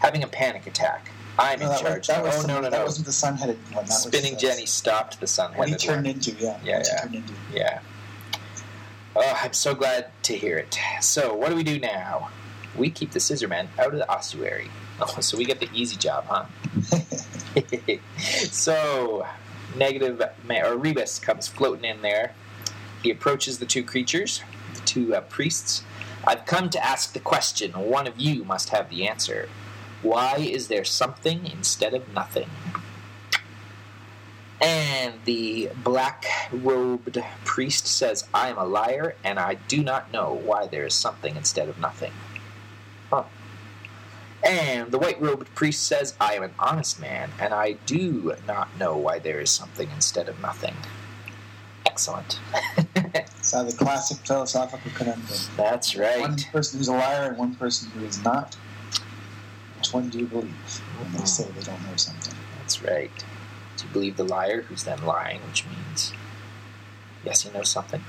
Having 0.00 0.22
a 0.24 0.26
panic 0.26 0.66
attack. 0.66 1.10
I'm 1.38 1.58
No, 1.58 1.64
in 1.66 1.70
that, 1.72 1.80
charge. 1.80 1.98
was, 2.00 2.06
that 2.08 2.22
was 2.22 2.34
oh, 2.36 2.40
some- 2.40 2.48
no, 2.48 2.60
no, 2.60 2.70
that 2.70 2.78
no. 2.78 2.84
wasn't 2.84 3.06
the 3.06 3.12
sun-headed 3.12 3.56
one. 3.72 3.86
That 3.86 3.92
Spinning 3.92 4.34
was, 4.34 4.42
Jenny 4.42 4.66
stopped 4.66 5.18
the 5.20 5.26
sun 5.26 5.52
What 5.54 5.68
he 5.68 5.74
turned 5.76 6.06
into, 6.06 6.32
yeah. 6.32 6.58
Yeah, 6.62 6.82
yeah. 6.84 7.00
turned 7.00 7.14
into. 7.14 7.32
Yeah. 7.52 7.80
Oh, 9.16 9.40
I'm 9.42 9.52
so 9.52 9.74
glad 9.74 10.06
to 10.24 10.36
hear 10.36 10.58
it. 10.58 10.78
So, 11.00 11.34
what 11.34 11.48
do 11.50 11.56
we 11.56 11.62
do 11.64 11.78
now? 11.80 12.30
We 12.76 12.90
keep 12.90 13.12
the 13.12 13.18
scissormen 13.20 13.68
out 13.78 13.86
of 13.92 13.94
the 13.94 14.08
ossuary. 14.10 14.70
Oh, 15.00 15.20
so 15.20 15.36
we 15.36 15.44
get 15.44 15.58
the 15.58 15.68
easy 15.74 15.96
job, 15.96 16.24
huh? 16.28 16.44
so, 18.18 19.26
negative 19.76 20.20
or 20.20 20.76
Rebis 20.76 21.20
comes 21.20 21.48
floating 21.48 21.84
in 21.84 22.02
there. 22.02 22.32
He 23.02 23.10
approaches 23.10 23.58
the 23.58 23.66
two 23.66 23.84
creatures, 23.84 24.42
the 24.74 24.80
two 24.80 25.14
uh, 25.14 25.20
priests. 25.22 25.82
I've 26.26 26.46
come 26.46 26.70
to 26.70 26.84
ask 26.84 27.12
the 27.12 27.20
question. 27.20 27.72
One 27.72 28.06
of 28.06 28.18
you 28.18 28.44
must 28.44 28.70
have 28.70 28.88
the 28.88 29.06
answer. 29.06 29.48
Why 30.02 30.36
is 30.36 30.68
there 30.68 30.84
something 30.84 31.46
instead 31.46 31.94
of 31.94 32.12
nothing? 32.14 32.48
And 34.60 35.14
the 35.24 35.70
black 35.82 36.24
robed 36.50 37.22
priest 37.44 37.86
says, 37.86 38.26
I 38.32 38.48
am 38.48 38.56
a 38.56 38.64
liar, 38.64 39.16
and 39.22 39.38
I 39.38 39.54
do 39.54 39.82
not 39.82 40.12
know 40.12 40.40
why 40.44 40.66
there 40.66 40.86
is 40.86 40.94
something 40.94 41.36
instead 41.36 41.68
of 41.68 41.78
nothing. 41.78 42.12
Huh. 43.10 43.24
And 44.44 44.92
the 44.92 44.98
white 44.98 45.20
robed 45.20 45.54
priest 45.54 45.84
says, 45.84 46.14
I 46.20 46.34
am 46.34 46.42
an 46.42 46.54
honest 46.58 47.00
man, 47.00 47.30
and 47.40 47.54
I 47.54 47.72
do 47.86 48.34
not 48.46 48.68
know 48.78 48.96
why 48.96 49.18
there 49.18 49.40
is 49.40 49.50
something 49.50 49.88
instead 49.90 50.28
of 50.28 50.40
nothing. 50.40 50.74
Excellent. 51.86 52.40
So 53.44 53.62
the 53.62 53.76
classic 53.76 54.26
philosophical 54.26 54.90
conundrum. 54.94 55.38
That's 55.54 55.94
right. 55.94 56.18
One 56.22 56.36
person 56.50 56.78
who's 56.78 56.88
a 56.88 56.92
liar 56.92 57.28
and 57.28 57.36
one 57.36 57.54
person 57.56 57.90
who 57.90 58.02
is 58.06 58.24
not. 58.24 58.54
Which 59.76 59.92
one 59.92 60.08
do 60.08 60.18
you 60.18 60.26
believe 60.26 60.80
when 60.98 61.12
they 61.12 61.26
say 61.26 61.44
they 61.54 61.62
don't 61.62 61.82
know 61.82 61.96
something? 61.96 62.32
That's 62.58 62.82
right. 62.82 63.10
Do 63.76 63.84
you 63.84 63.92
believe 63.92 64.16
the 64.16 64.24
liar 64.24 64.62
who's 64.62 64.84
then 64.84 65.04
lying, 65.04 65.42
which 65.46 65.66
means, 65.66 66.14
yes, 67.22 67.42
he 67.42 67.50
knows 67.50 67.68
something? 67.68 68.02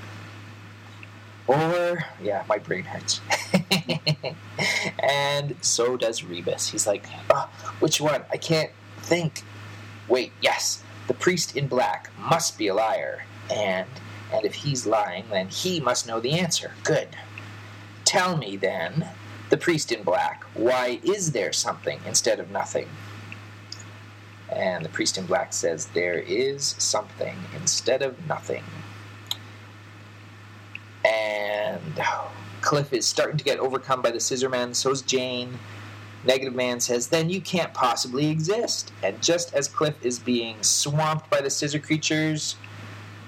Or, 1.46 2.04
yeah, 2.22 2.44
my 2.48 2.58
brain 2.58 2.84
hurts. 2.84 3.20
and 4.98 5.54
so 5.60 5.96
does 5.96 6.22
Rebis. 6.22 6.70
He's 6.70 6.86
like, 6.86 7.06
oh, 7.30 7.48
which 7.80 8.00
one? 8.00 8.24
I 8.32 8.36
can't 8.36 8.70
think. 8.98 9.42
Wait, 10.08 10.32
yes, 10.40 10.82
the 11.06 11.14
priest 11.14 11.56
in 11.56 11.68
black 11.68 12.10
must 12.18 12.58
be 12.58 12.68
a 12.68 12.74
liar. 12.74 13.24
And, 13.50 13.88
and 14.32 14.44
if 14.44 14.54
he's 14.54 14.86
lying, 14.86 15.24
then 15.30 15.48
he 15.48 15.78
must 15.80 16.06
know 16.06 16.18
the 16.18 16.32
answer. 16.32 16.72
Good. 16.82 17.08
Tell 18.04 18.36
me 18.36 18.56
then, 18.56 19.08
the 19.50 19.56
priest 19.56 19.92
in 19.92 20.02
black, 20.02 20.44
why 20.54 21.00
is 21.04 21.32
there 21.32 21.52
something 21.52 22.00
instead 22.06 22.40
of 22.40 22.50
nothing? 22.50 22.88
And 24.50 24.84
the 24.84 24.88
priest 24.88 25.18
in 25.18 25.26
black 25.26 25.52
says, 25.52 25.86
There 25.86 26.18
is 26.18 26.74
something 26.78 27.36
instead 27.54 28.02
of 28.02 28.26
nothing. 28.26 28.64
And 31.06 32.02
Cliff 32.60 32.92
is 32.92 33.06
starting 33.06 33.36
to 33.36 33.44
get 33.44 33.58
overcome 33.58 34.02
by 34.02 34.10
the 34.10 34.20
scissor 34.20 34.48
man, 34.48 34.74
so's 34.74 35.02
Jane. 35.02 35.58
Negative 36.24 36.54
Man 36.54 36.80
says, 36.80 37.06
Then 37.06 37.30
you 37.30 37.40
can't 37.40 37.72
possibly 37.72 38.28
exist. 38.28 38.92
And 39.02 39.22
just 39.22 39.54
as 39.54 39.68
Cliff 39.68 39.94
is 40.04 40.18
being 40.18 40.62
swamped 40.62 41.30
by 41.30 41.40
the 41.40 41.50
scissor 41.50 41.78
creatures, 41.78 42.56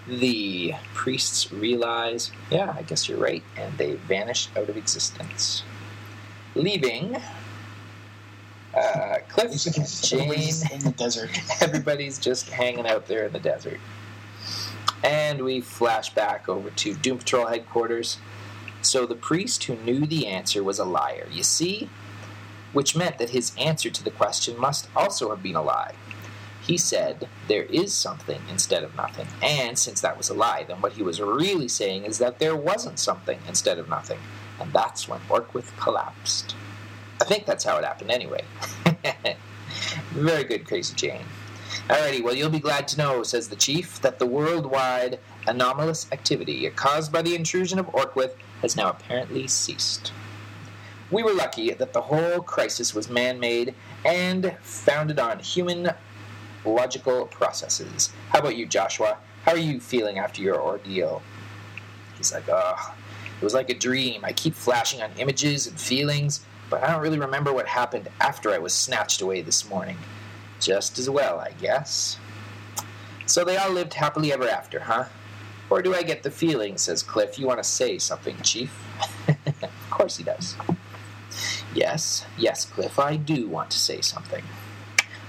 the 0.09 0.75
priests 0.95 1.53
realize, 1.53 2.33
Yeah, 2.51 2.75
I 2.77 2.83
guess 2.83 3.09
you're 3.09 3.19
right. 3.19 3.45
And 3.57 3.77
they 3.79 3.95
vanish 3.95 4.49
out 4.57 4.69
of 4.69 4.77
existence. 4.77 5.62
Leaving 6.57 7.17
uh, 8.75 9.19
Cliff 9.29 9.67
and 9.77 10.03
Jane 10.03 10.33
in 10.73 10.85
the 10.85 10.95
desert. 10.97 11.31
everybody's 11.61 12.19
just 12.19 12.51
hanging 12.51 12.87
out 12.87 13.07
there 13.07 13.27
in 13.27 13.33
the 13.33 13.41
desert. 13.41 13.79
And 15.02 15.44
we 15.44 15.61
flash 15.61 16.12
back 16.14 16.48
over 16.48 16.70
to 16.70 16.94
Doom 16.94 17.18
Patrol 17.18 17.46
headquarters. 17.46 18.18
So 18.82 19.06
the 19.06 19.14
priest 19.14 19.64
who 19.64 19.76
knew 19.76 20.06
the 20.06 20.26
answer 20.26 20.62
was 20.62 20.78
a 20.78 20.84
liar, 20.84 21.28
you 21.30 21.42
see? 21.42 21.90
Which 22.72 22.96
meant 22.96 23.18
that 23.18 23.30
his 23.30 23.52
answer 23.56 23.90
to 23.90 24.04
the 24.04 24.11
question 24.11 24.58
must 24.58 24.88
also 24.94 25.30
have 25.30 25.42
been 25.42 25.56
a 25.56 25.62
lie. 25.62 25.94
He 26.62 26.76
said, 26.76 27.28
There 27.48 27.64
is 27.64 27.94
something 27.94 28.42
instead 28.50 28.84
of 28.84 28.94
nothing. 28.94 29.26
And 29.42 29.78
since 29.78 30.00
that 30.02 30.18
was 30.18 30.28
a 30.28 30.34
lie, 30.34 30.64
then 30.64 30.80
what 30.82 30.92
he 30.92 31.02
was 31.02 31.20
really 31.20 31.68
saying 31.68 32.04
is 32.04 32.18
that 32.18 32.38
there 32.38 32.56
wasn't 32.56 32.98
something 32.98 33.38
instead 33.48 33.78
of 33.78 33.88
nothing. 33.88 34.18
And 34.61 34.72
that's 34.72 35.08
when 35.08 35.20
Orqwith 35.30 35.76
collapsed. 35.78 36.54
I 37.20 37.24
think 37.24 37.46
that's 37.46 37.64
how 37.64 37.78
it 37.78 37.84
happened 37.84 38.11
anyway. 38.11 38.44
Very 40.11 40.44
good, 40.44 40.66
Crazy 40.66 40.94
Jane. 40.94 41.24
Alrighty, 41.88 42.22
well, 42.22 42.35
you'll 42.35 42.50
be 42.50 42.59
glad 42.59 42.88
to 42.88 42.98
know, 42.98 43.22
says 43.22 43.48
the 43.48 43.57
chief, 43.57 44.00
that 44.00 44.18
the 44.18 44.26
worldwide 44.26 45.18
anomalous 45.46 46.07
activity 46.12 46.68
caused 46.70 47.12
by 47.12 47.22
the 47.22 47.35
intrusion 47.35 47.78
of 47.78 47.87
Orqwith 47.87 48.35
has 48.62 48.76
now 48.76 48.90
apparently 48.90 49.46
ceased. 49.46 50.12
We 51.11 51.22
were 51.22 51.33
lucky 51.33 51.72
that 51.72 51.92
the 51.92 52.02
whole 52.02 52.42
crisis 52.42 52.94
was 52.94 53.09
man 53.09 53.40
made 53.40 53.74
and 54.04 54.54
founded 54.61 55.18
on 55.18 55.38
human 55.38 55.90
logical 56.64 57.26
processes. 57.26 58.12
How 58.28 58.40
about 58.40 58.57
you, 58.57 58.66
Joshua? 58.66 59.16
How 59.44 59.52
are 59.52 59.59
you 59.59 59.81
feeling 59.81 60.18
after 60.18 60.42
your 60.42 60.61
ordeal? 60.61 61.22
He's 62.18 62.33
like, 62.33 62.48
oh, 62.50 62.94
it 63.40 63.44
was 63.44 63.54
like 63.54 63.70
a 63.70 63.74
dream. 63.74 64.24
I 64.24 64.33
keep 64.33 64.54
flashing 64.54 65.00
on 65.00 65.11
images 65.16 65.66
and 65.66 65.81
feelings, 65.81 66.44
but 66.68 66.83
I 66.83 66.90
don't 66.90 67.00
really 67.00 67.18
remember 67.18 67.52
what 67.52 67.66
happened 67.66 68.09
after 68.20 68.50
I 68.50 68.59
was 68.59 68.74
snatched 68.74 69.22
away 69.22 69.40
this 69.40 69.68
morning. 69.70 69.96
Just 70.61 70.99
as 70.99 71.09
well, 71.09 71.38
I 71.38 71.53
guess. 71.61 72.18
So 73.27 73.44
they 73.44 73.57
all 73.57 73.71
lived 73.71 73.94
happily 73.94 74.33
ever 74.33 74.49
after, 74.49 74.81
huh? 74.81 75.05
Or 75.71 75.83
do 75.83 75.94
I 75.94 76.03
get 76.03 76.23
the 76.23 76.31
feeling, 76.31 76.79
says 76.79 77.03
Cliff, 77.03 77.38
you 77.38 77.47
want 77.47 77.62
to 77.62 77.68
say 77.68 77.99
something, 77.99 78.37
Chief? 78.42 78.73
of 79.29 79.90
course 79.90 80.16
he 80.16 80.25
does. 80.25 80.57
Yes, 81.75 82.25
yes, 82.38 82.64
Cliff, 82.64 82.99
I 82.99 83.16
do 83.16 83.47
want 83.49 83.71
to 83.71 83.79
say 83.79 84.01
something. 84.01 84.42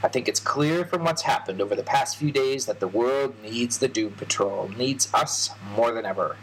I 0.01 0.07
think 0.07 0.29
it's 0.29 0.39
clear 0.39 0.85
from 0.85 1.03
what's 1.03 1.23
happened 1.23 1.61
over 1.61 1.75
the 1.75 1.83
past 1.83 2.15
few 2.15 2.31
days 2.31 2.65
that 2.67 2.79
the 2.79 2.87
world 2.87 3.35
needs 3.43 3.77
the 3.77 3.89
Doom 3.89 4.13
Patrol, 4.13 4.69
needs 4.69 5.13
us 5.13 5.49
more 5.75 5.91
than 5.91 6.05
ever. 6.05 6.37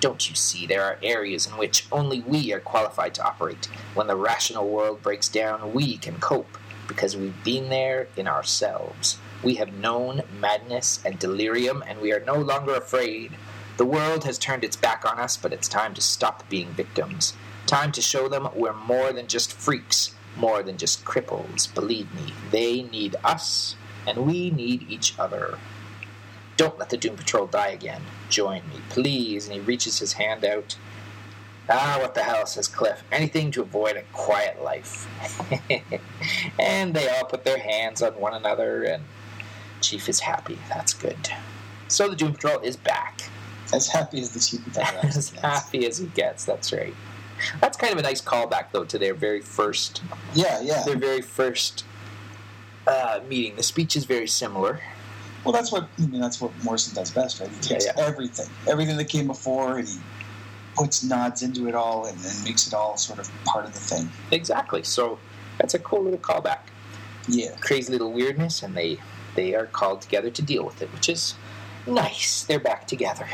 Don't 0.00 0.28
you 0.28 0.34
see 0.34 0.66
there 0.66 0.82
are 0.82 0.98
areas 1.02 1.46
in 1.46 1.52
which 1.56 1.86
only 1.92 2.20
we 2.20 2.52
are 2.52 2.60
qualified 2.60 3.14
to 3.14 3.24
operate? 3.24 3.66
When 3.94 4.08
the 4.08 4.16
rational 4.16 4.68
world 4.68 5.02
breaks 5.02 5.28
down, 5.28 5.72
we 5.72 5.96
can 5.98 6.18
cope 6.18 6.58
because 6.88 7.16
we've 7.16 7.44
been 7.44 7.68
there 7.68 8.08
in 8.16 8.28
ourselves. 8.28 9.18
We 9.42 9.54
have 9.56 9.72
known 9.72 10.22
madness 10.40 11.00
and 11.04 11.18
delirium, 11.18 11.84
and 11.86 12.00
we 12.00 12.12
are 12.12 12.24
no 12.24 12.36
longer 12.36 12.74
afraid. 12.74 13.32
The 13.76 13.84
world 13.84 14.24
has 14.24 14.38
turned 14.38 14.64
its 14.64 14.76
back 14.76 15.04
on 15.04 15.18
us, 15.18 15.36
but 15.36 15.52
it's 15.52 15.68
time 15.68 15.94
to 15.94 16.00
stop 16.00 16.48
being 16.48 16.68
victims. 16.68 17.34
Time 17.66 17.92
to 17.92 18.00
show 18.00 18.28
them 18.28 18.48
we're 18.54 18.72
more 18.72 19.12
than 19.12 19.26
just 19.26 19.52
freaks, 19.52 20.14
more 20.36 20.62
than 20.62 20.78
just 20.78 21.04
cripples. 21.04 21.72
Believe 21.74 22.12
me, 22.14 22.32
they 22.50 22.82
need 22.82 23.16
us, 23.24 23.76
and 24.06 24.26
we 24.26 24.50
need 24.50 24.88
each 24.88 25.18
other. 25.18 25.58
Don't 26.56 26.78
let 26.78 26.88
the 26.88 26.96
Doom 26.96 27.16
Patrol 27.16 27.46
die 27.46 27.68
again. 27.68 28.02
Join 28.30 28.62
me, 28.68 28.80
please. 28.88 29.46
And 29.46 29.54
he 29.54 29.60
reaches 29.60 29.98
his 29.98 30.14
hand 30.14 30.44
out. 30.44 30.76
Ah, 31.68 31.98
what 32.00 32.14
the 32.14 32.22
hell, 32.22 32.46
says 32.46 32.68
Cliff. 32.68 33.02
Anything 33.10 33.50
to 33.52 33.62
avoid 33.62 33.96
a 33.96 34.02
quiet 34.12 34.62
life. 34.62 35.08
and 36.60 36.94
they 36.94 37.08
all 37.08 37.24
put 37.24 37.44
their 37.44 37.58
hands 37.58 38.02
on 38.02 38.12
one 38.20 38.34
another, 38.34 38.84
and 38.84 39.02
Chief 39.80 40.08
is 40.08 40.20
happy. 40.20 40.58
That's 40.68 40.94
good. 40.94 41.30
So 41.88 42.08
the 42.08 42.16
Doom 42.16 42.32
Patrol 42.34 42.60
is 42.60 42.76
back. 42.76 43.22
As 43.72 43.88
happy 43.88 44.20
as 44.20 44.30
the 44.32 44.38
chief 44.40 44.64
that 44.74 45.04
as 45.04 45.30
happy 45.30 45.86
as 45.86 45.98
he 45.98 46.06
gets, 46.06 46.44
that's 46.44 46.72
right. 46.72 46.94
That's 47.60 47.76
kind 47.76 47.92
of 47.92 47.98
a 47.98 48.02
nice 48.02 48.22
callback, 48.22 48.66
though, 48.72 48.84
to 48.84 48.98
their 48.98 49.12
very 49.14 49.40
first 49.40 50.02
Yeah, 50.34 50.60
yeah. 50.62 50.82
their 50.84 50.96
very 50.96 51.20
first 51.20 51.84
uh, 52.86 53.20
meeting. 53.28 53.56
The 53.56 53.62
speech 53.64 53.96
is 53.96 54.04
very 54.04 54.28
similar. 54.28 54.80
Well, 55.44 55.52
that's 55.52 55.70
what 55.70 55.88
I 55.98 56.06
mean. 56.06 56.20
That's 56.20 56.40
what 56.40 56.52
Morrison 56.64 56.94
does 56.94 57.10
best, 57.10 57.40
right? 57.40 57.48
He 57.50 57.60
takes 57.60 57.86
Yeah, 57.86 57.92
yeah. 57.96 58.04
everything, 58.06 58.46
everything 58.68 58.96
that 58.96 59.08
came 59.08 59.26
before, 59.26 59.78
and 59.78 59.88
he 59.88 59.98
puts 60.76 61.02
nods 61.02 61.42
into 61.42 61.68
it 61.68 61.74
all, 61.74 62.06
and, 62.06 62.18
and 62.24 62.44
makes 62.44 62.66
it 62.66 62.74
all 62.74 62.96
sort 62.96 63.18
of 63.18 63.30
part 63.44 63.64
of 63.64 63.72
the 63.72 63.80
thing. 63.80 64.10
Exactly. 64.30 64.82
So 64.82 65.18
that's 65.58 65.74
a 65.74 65.78
cool 65.78 66.02
little 66.02 66.18
callback. 66.18 66.60
Yeah. 67.28 67.56
Crazy 67.60 67.90
little 67.90 68.12
weirdness, 68.12 68.62
and 68.62 68.76
they 68.76 68.98
they 69.34 69.54
are 69.54 69.66
called 69.66 70.02
together 70.02 70.30
to 70.30 70.42
deal 70.42 70.64
with 70.64 70.82
it, 70.82 70.92
which 70.92 71.08
is 71.08 71.34
nice. 71.86 72.44
They're 72.44 72.60
back 72.60 72.86
together. 72.86 73.26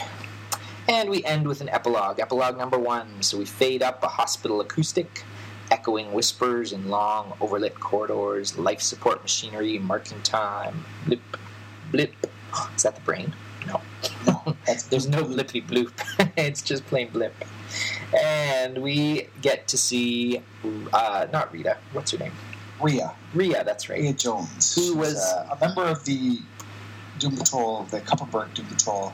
And 0.88 1.10
we 1.10 1.24
end 1.24 1.46
with 1.46 1.60
an 1.60 1.68
epilogue, 1.68 2.18
epilogue 2.18 2.58
number 2.58 2.78
one. 2.78 3.22
So 3.22 3.38
we 3.38 3.44
fade 3.44 3.82
up 3.82 4.02
a 4.02 4.08
hospital 4.08 4.60
acoustic, 4.60 5.24
echoing 5.70 6.12
whispers 6.12 6.72
in 6.72 6.88
long, 6.88 7.34
overlit 7.40 7.74
corridors, 7.74 8.58
life 8.58 8.80
support 8.80 9.22
machinery 9.22 9.78
marking 9.78 10.20
time. 10.22 10.84
Blip, 11.06 11.20
blip. 11.92 12.14
Is 12.76 12.82
that 12.82 12.96
the 12.96 13.00
brain? 13.02 13.32
No. 13.66 13.80
No. 14.26 14.41
That's 14.66 14.84
There's 14.84 15.08
no 15.08 15.24
blippity 15.24 15.66
bloop. 15.66 15.90
it's 16.36 16.62
just 16.62 16.86
plain 16.86 17.10
blip. 17.10 17.34
And 18.22 18.78
we 18.82 19.28
get 19.40 19.66
to 19.68 19.78
see, 19.78 20.42
uh, 20.92 21.26
not 21.32 21.52
Rita. 21.52 21.76
What's 21.92 22.10
her 22.12 22.18
name? 22.18 22.32
Rhea. 22.80 23.12
Rhea. 23.34 23.64
That's 23.64 23.88
right. 23.88 24.00
Rhea 24.00 24.12
Jones. 24.12 24.74
Who 24.74 24.96
was- 24.96 25.16
uh, 25.18 25.56
a 25.56 25.66
member 25.66 25.84
of 25.84 26.04
the 26.04 26.38
Doom 27.18 27.36
Patrol, 27.36 27.84
the 27.84 28.00
Kupperberg 28.00 28.52
Doom 28.54 28.66
Patrol, 28.66 29.12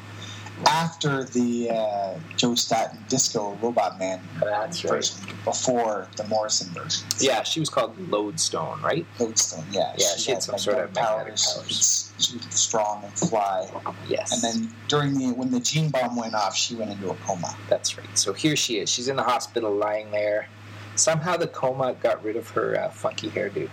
after 0.66 1.24
the 1.24 1.70
uh, 1.70 2.18
Joe 2.36 2.54
Staton 2.54 2.98
Disco 3.08 3.56
Robot 3.62 3.98
Man 3.98 4.20
That's 4.40 4.84
right. 4.84 4.94
version, 4.94 5.16
before 5.44 6.08
the 6.16 6.24
Morrison 6.24 6.72
version. 6.72 7.06
Yeah, 7.18 7.42
she 7.42 7.60
was 7.60 7.68
called 7.68 7.96
Lodestone, 8.10 8.80
right? 8.82 9.06
Lodestone, 9.18 9.64
yeah. 9.70 9.94
Yeah, 9.96 10.16
she 10.16 10.32
had 10.32 10.42
some 10.42 10.58
sort 10.58 10.78
of 10.78 10.92
powers. 10.94 11.52
She 11.52 11.58
was, 11.68 12.12
she 12.18 12.36
was 12.36 12.54
strong 12.54 13.04
and 13.04 13.12
fly. 13.12 13.68
Yes. 14.08 14.32
And 14.32 14.42
then 14.42 14.74
during 14.88 15.14
the 15.18 15.32
when 15.32 15.50
the 15.50 15.60
gene 15.60 15.90
bomb 15.90 16.16
went 16.16 16.34
off, 16.34 16.56
she 16.56 16.74
went 16.74 16.90
into 16.90 17.10
a 17.10 17.14
coma. 17.16 17.56
That's 17.68 17.96
right. 17.96 18.18
So 18.18 18.32
here 18.32 18.56
she 18.56 18.78
is. 18.78 18.90
She's 18.90 19.08
in 19.08 19.16
the 19.16 19.22
hospital 19.22 19.74
lying 19.74 20.10
there. 20.10 20.48
Somehow 20.96 21.36
the 21.36 21.46
coma 21.46 21.94
got 21.94 22.22
rid 22.24 22.36
of 22.36 22.48
her 22.50 22.78
uh, 22.80 22.88
funky 22.90 23.30
hairdo. 23.30 23.68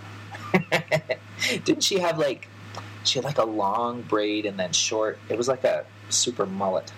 Didn't 1.64 1.82
she 1.82 1.98
have 1.98 2.18
like 2.18 2.48
she 3.04 3.18
had 3.18 3.24
like 3.24 3.38
a 3.38 3.44
long 3.44 4.02
braid 4.02 4.46
and 4.46 4.58
then 4.58 4.72
short? 4.72 5.18
It 5.28 5.36
was 5.36 5.48
like 5.48 5.64
a 5.64 5.84
super 6.08 6.46
mullet. 6.46 6.92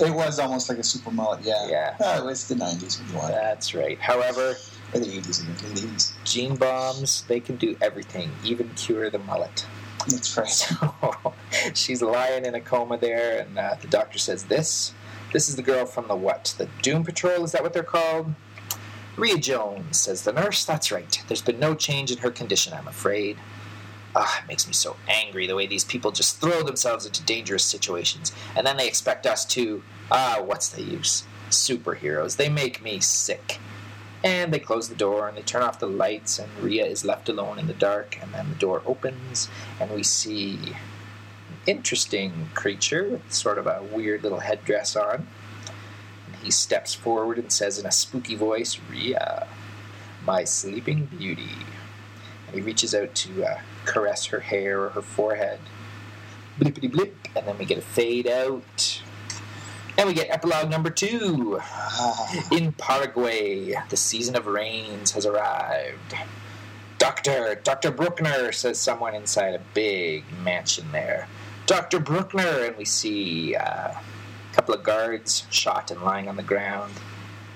It 0.00 0.12
was 0.14 0.38
almost 0.38 0.68
like 0.68 0.78
a 0.78 0.82
super 0.84 1.10
mullet, 1.10 1.42
yeah. 1.42 1.68
Yeah. 1.68 1.96
Oh, 2.00 2.18
it 2.22 2.24
was 2.24 2.48
the 2.48 2.54
nineties 2.54 2.98
when 3.00 3.08
you 3.10 3.16
want. 3.16 3.32
That's 3.32 3.74
right. 3.74 3.98
However, 4.00 4.54
Or 4.94 5.00
the 5.00 5.06
eighties 5.16 5.40
and 5.40 5.56
the 5.58 5.68
late 5.68 5.78
eighties. 5.84 6.12
gene 6.24 6.56
bombs, 6.56 7.22
they 7.28 7.40
can 7.40 7.56
do 7.56 7.76
everything, 7.82 8.30
even 8.44 8.70
cure 8.76 9.10
the 9.10 9.18
mullet. 9.18 9.66
That's 10.08 10.36
right. 10.38 10.48
So 10.48 10.94
she's 11.74 12.00
lying 12.00 12.46
in 12.46 12.54
a 12.54 12.60
coma 12.60 12.96
there, 12.98 13.40
and 13.40 13.58
uh, 13.58 13.74
the 13.80 13.88
doctor 13.88 14.18
says, 14.18 14.44
"This, 14.44 14.94
this 15.34 15.48
is 15.50 15.56
the 15.56 15.62
girl 15.62 15.84
from 15.84 16.08
the 16.08 16.16
what? 16.16 16.54
The 16.56 16.68
Doom 16.80 17.04
Patrol? 17.04 17.44
Is 17.44 17.52
that 17.52 17.62
what 17.62 17.72
they're 17.74 17.82
called?" 17.82 18.32
Rhea 19.16 19.36
Jones 19.36 19.98
says 20.00 20.22
the 20.22 20.32
nurse. 20.32 20.64
That's 20.64 20.90
right. 20.90 21.22
There's 21.28 21.42
been 21.42 21.58
no 21.60 21.74
change 21.74 22.10
in 22.10 22.18
her 22.18 22.30
condition, 22.30 22.72
I'm 22.72 22.88
afraid. 22.88 23.36
Ah, 24.14 24.42
it 24.42 24.48
makes 24.48 24.66
me 24.66 24.72
so 24.72 24.96
angry 25.06 25.46
the 25.46 25.54
way 25.54 25.66
these 25.66 25.84
people 25.84 26.10
just 26.10 26.40
throw 26.40 26.62
themselves 26.62 27.06
into 27.06 27.22
dangerous 27.22 27.64
situations, 27.64 28.32
and 28.56 28.66
then 28.66 28.76
they 28.76 28.88
expect 28.88 29.26
us 29.26 29.44
to. 29.44 29.82
Ah, 30.10 30.42
what's 30.44 30.68
the 30.68 30.82
use? 30.82 31.24
Superheroes. 31.50 32.36
They 32.36 32.48
make 32.48 32.82
me 32.82 32.98
sick. 33.00 33.58
And 34.22 34.52
they 34.52 34.58
close 34.58 34.88
the 34.88 34.94
door 34.94 35.28
and 35.28 35.36
they 35.36 35.42
turn 35.42 35.62
off 35.62 35.78
the 35.78 35.86
lights, 35.86 36.38
and 36.38 36.50
Rhea 36.58 36.84
is 36.84 37.04
left 37.04 37.28
alone 37.28 37.58
in 37.58 37.68
the 37.68 37.72
dark. 37.72 38.18
And 38.20 38.34
then 38.34 38.50
the 38.50 38.56
door 38.56 38.82
opens, 38.84 39.48
and 39.80 39.90
we 39.90 40.02
see 40.02 40.58
an 40.58 41.56
interesting 41.66 42.50
creature 42.54 43.08
with 43.08 43.32
sort 43.32 43.58
of 43.58 43.66
a 43.66 43.82
weird 43.92 44.22
little 44.22 44.40
headdress 44.40 44.96
on. 44.96 45.26
And 46.26 46.36
he 46.42 46.50
steps 46.50 46.94
forward 46.94 47.38
and 47.38 47.50
says 47.50 47.78
in 47.78 47.86
a 47.86 47.92
spooky 47.92 48.34
voice, 48.34 48.78
Rhea, 48.90 49.46
my 50.26 50.44
sleeping 50.44 51.06
beauty. 51.06 51.56
And 52.46 52.56
he 52.56 52.60
reaches 52.60 52.94
out 52.94 53.14
to 53.14 53.44
uh, 53.44 53.60
caress 53.84 54.26
her 54.26 54.40
hair 54.40 54.84
or 54.84 54.90
her 54.90 55.02
forehead. 55.02 55.60
Blippity 56.58 56.90
blip, 56.90 57.16
and 57.36 57.46
then 57.46 57.58
we 57.58 57.64
get 57.64 57.78
a 57.78 57.82
fade 57.82 58.28
out. 58.28 59.02
And 59.98 60.08
we 60.08 60.14
get 60.14 60.30
epilogue 60.30 60.70
number 60.70 60.90
two. 60.90 61.60
In 62.52 62.72
Paraguay, 62.72 63.74
the 63.88 63.96
season 63.96 64.36
of 64.36 64.46
rains 64.46 65.12
has 65.12 65.26
arrived. 65.26 66.14
Doctor, 66.98 67.58
Dr. 67.64 67.90
Bruckner, 67.90 68.52
says 68.52 68.78
someone 68.78 69.14
inside 69.14 69.54
a 69.54 69.60
big 69.74 70.24
mansion 70.42 70.86
there. 70.92 71.28
Dr. 71.66 71.98
Bruckner, 71.98 72.64
and 72.64 72.76
we 72.76 72.84
see 72.84 73.54
uh, 73.54 73.92
a 73.92 74.54
couple 74.54 74.74
of 74.74 74.82
guards 74.82 75.44
shot 75.50 75.90
and 75.90 76.02
lying 76.02 76.28
on 76.28 76.36
the 76.36 76.42
ground. 76.42 76.92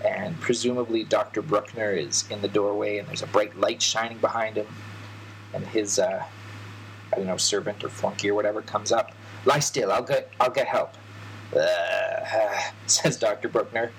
And 0.05 0.39
presumably, 0.41 1.05
Dr. 1.05 1.43
Bruckner 1.43 1.93
is 1.93 2.25
in 2.31 2.43
the 2.43 2.49
doorway, 2.49 2.99
and 2.99 3.09
there's 3.09 3.23
a 3.23 3.27
bright 3.27 3.59
light 3.59 3.83
shining 3.83 4.19
behind 4.19 4.57
him. 4.57 4.67
And 5.55 5.67
his, 5.67 5.99
uh, 5.99 6.25
I 7.13 7.17
don't 7.17 7.27
know, 7.27 7.37
servant 7.37 7.83
or 7.85 7.89
flunky 7.89 8.31
or 8.31 8.35
whatever 8.35 8.61
comes 8.63 8.93
up. 8.93 9.13
Lie 9.45 9.61
still, 9.61 9.93
I'll 9.93 10.03
get, 10.03 10.31
I'll 10.41 10.51
get 10.51 10.67
help. 10.67 10.95
Uh, 11.57 12.61
says 12.87 13.17
Dr. 13.17 13.49
Bruckner. 13.49 13.91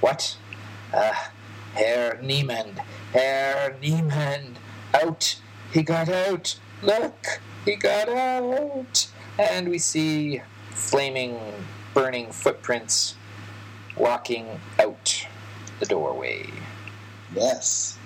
What? 0.00 0.36
Uh, 0.92 1.12
Herr 1.74 2.18
Niemand. 2.22 2.78
Herr 3.12 3.76
Niemand. 3.82 4.56
Out. 4.94 5.40
He 5.72 5.82
got 5.82 6.08
out. 6.08 6.58
Look. 6.82 7.40
He 7.64 7.76
got 7.76 8.08
out. 8.08 9.06
And 9.38 9.68
we 9.68 9.78
see 9.78 10.40
flaming, 10.70 11.38
burning 11.92 12.30
footprints 12.30 13.16
walking 13.96 14.60
out 14.78 15.26
the 15.80 15.86
doorway. 15.86 16.46
yes. 17.34 17.98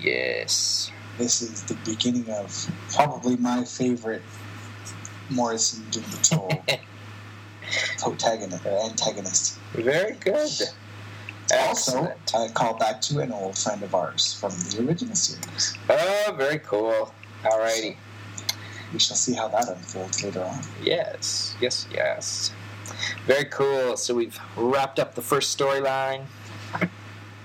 Yes. 0.00 0.92
This 1.18 1.42
is 1.42 1.64
the 1.64 1.74
beginning 1.84 2.30
of 2.30 2.70
probably 2.94 3.36
my 3.36 3.64
favorite 3.64 4.22
Morrison 5.30 5.84
Doom 5.90 6.04
Patrol 6.04 6.50
protagonist 7.98 8.64
or 8.64 8.84
antagonist. 8.88 9.58
Very 9.72 10.12
good. 10.14 10.50
Also. 11.52 12.14
I 12.34 12.48
call 12.54 12.74
back 12.74 13.00
to 13.02 13.18
an 13.18 13.32
old 13.32 13.58
friend 13.58 13.82
of 13.82 13.94
ours 13.96 14.34
from 14.34 14.50
the 14.50 14.86
original 14.86 15.16
series. 15.16 15.76
Oh, 15.90 16.34
very 16.36 16.60
cool. 16.60 17.12
Alrighty. 17.42 17.96
We 18.92 18.98
shall 19.00 19.16
see 19.16 19.34
how 19.34 19.48
that 19.48 19.68
unfolds 19.68 20.22
later 20.22 20.44
on. 20.44 20.60
Yes, 20.82 21.56
yes, 21.60 21.86
yes. 21.92 22.52
Very 23.26 23.46
cool. 23.46 23.96
So 23.96 24.14
we've 24.14 24.38
wrapped 24.56 24.98
up 24.98 25.14
the 25.14 25.22
first 25.22 25.58
storyline. 25.58 26.26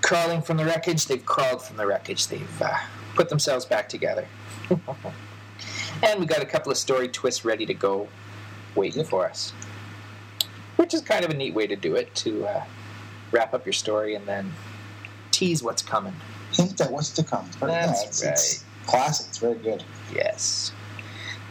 Crawling 0.01 0.41
from 0.41 0.57
the 0.57 0.65
wreckage, 0.65 1.07
they've 1.07 1.25
crawled 1.25 1.63
from 1.63 1.77
the 1.77 1.87
wreckage. 1.87 2.27
They've 2.27 2.61
uh, 2.61 2.77
put 3.15 3.29
themselves 3.29 3.65
back 3.65 3.89
together. 3.89 4.27
and 6.03 6.19
we 6.19 6.25
got 6.25 6.41
a 6.41 6.45
couple 6.45 6.71
of 6.71 6.77
story 6.77 7.07
twists 7.07 7.45
ready 7.45 7.65
to 7.65 7.73
go, 7.73 8.07
waiting 8.75 9.03
for 9.03 9.27
us. 9.27 9.51
Which 10.75 10.93
is 10.93 11.01
kind 11.01 11.23
of 11.23 11.31
a 11.31 11.35
neat 11.35 11.53
way 11.53 11.67
to 11.67 11.75
do 11.75 11.95
it 11.95 12.13
to 12.15 12.45
uh, 12.45 12.63
wrap 13.31 13.53
up 13.53 13.65
your 13.65 13.73
story 13.73 14.15
and 14.15 14.25
then 14.27 14.51
tease 15.31 15.61
what's 15.63 15.81
coming. 15.81 16.15
Hint 16.51 16.79
at 16.81 16.91
what's 16.91 17.11
to 17.11 17.23
come. 17.23 17.49
But 17.59 17.69
yeah, 17.69 17.87
That's 17.87 18.03
it's, 18.05 18.23
it's 18.23 18.65
classic. 18.87 19.27
It's 19.29 19.37
very 19.37 19.55
good. 19.55 19.83
Yes. 20.13 20.71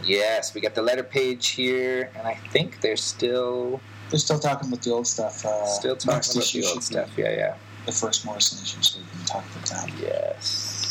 Yes, 0.04 0.54
we 0.54 0.60
got 0.60 0.74
the 0.74 0.82
letter 0.82 1.04
page 1.04 1.48
here, 1.48 2.10
and 2.16 2.26
I 2.26 2.34
think 2.34 2.80
they're 2.80 2.96
still 2.96 3.80
They're 4.10 4.18
still 4.18 4.38
talking 4.38 4.68
about 4.68 4.82
the 4.82 4.90
old 4.90 5.06
stuff. 5.06 5.44
Uh, 5.46 5.64
Still 5.66 5.96
talking 5.96 6.36
about 6.36 6.50
the 6.50 6.66
old 6.66 6.82
stuff. 6.82 7.10
Yeah, 7.16 7.30
yeah. 7.30 7.54
The 7.86 7.92
first 7.92 8.24
Morrison 8.24 8.62
issue, 8.62 8.82
so 8.82 8.98
we 8.98 9.06
can 9.16 9.24
talk 9.26 9.44
about 9.54 9.66
that. 9.68 9.90
Yes. 10.00 10.81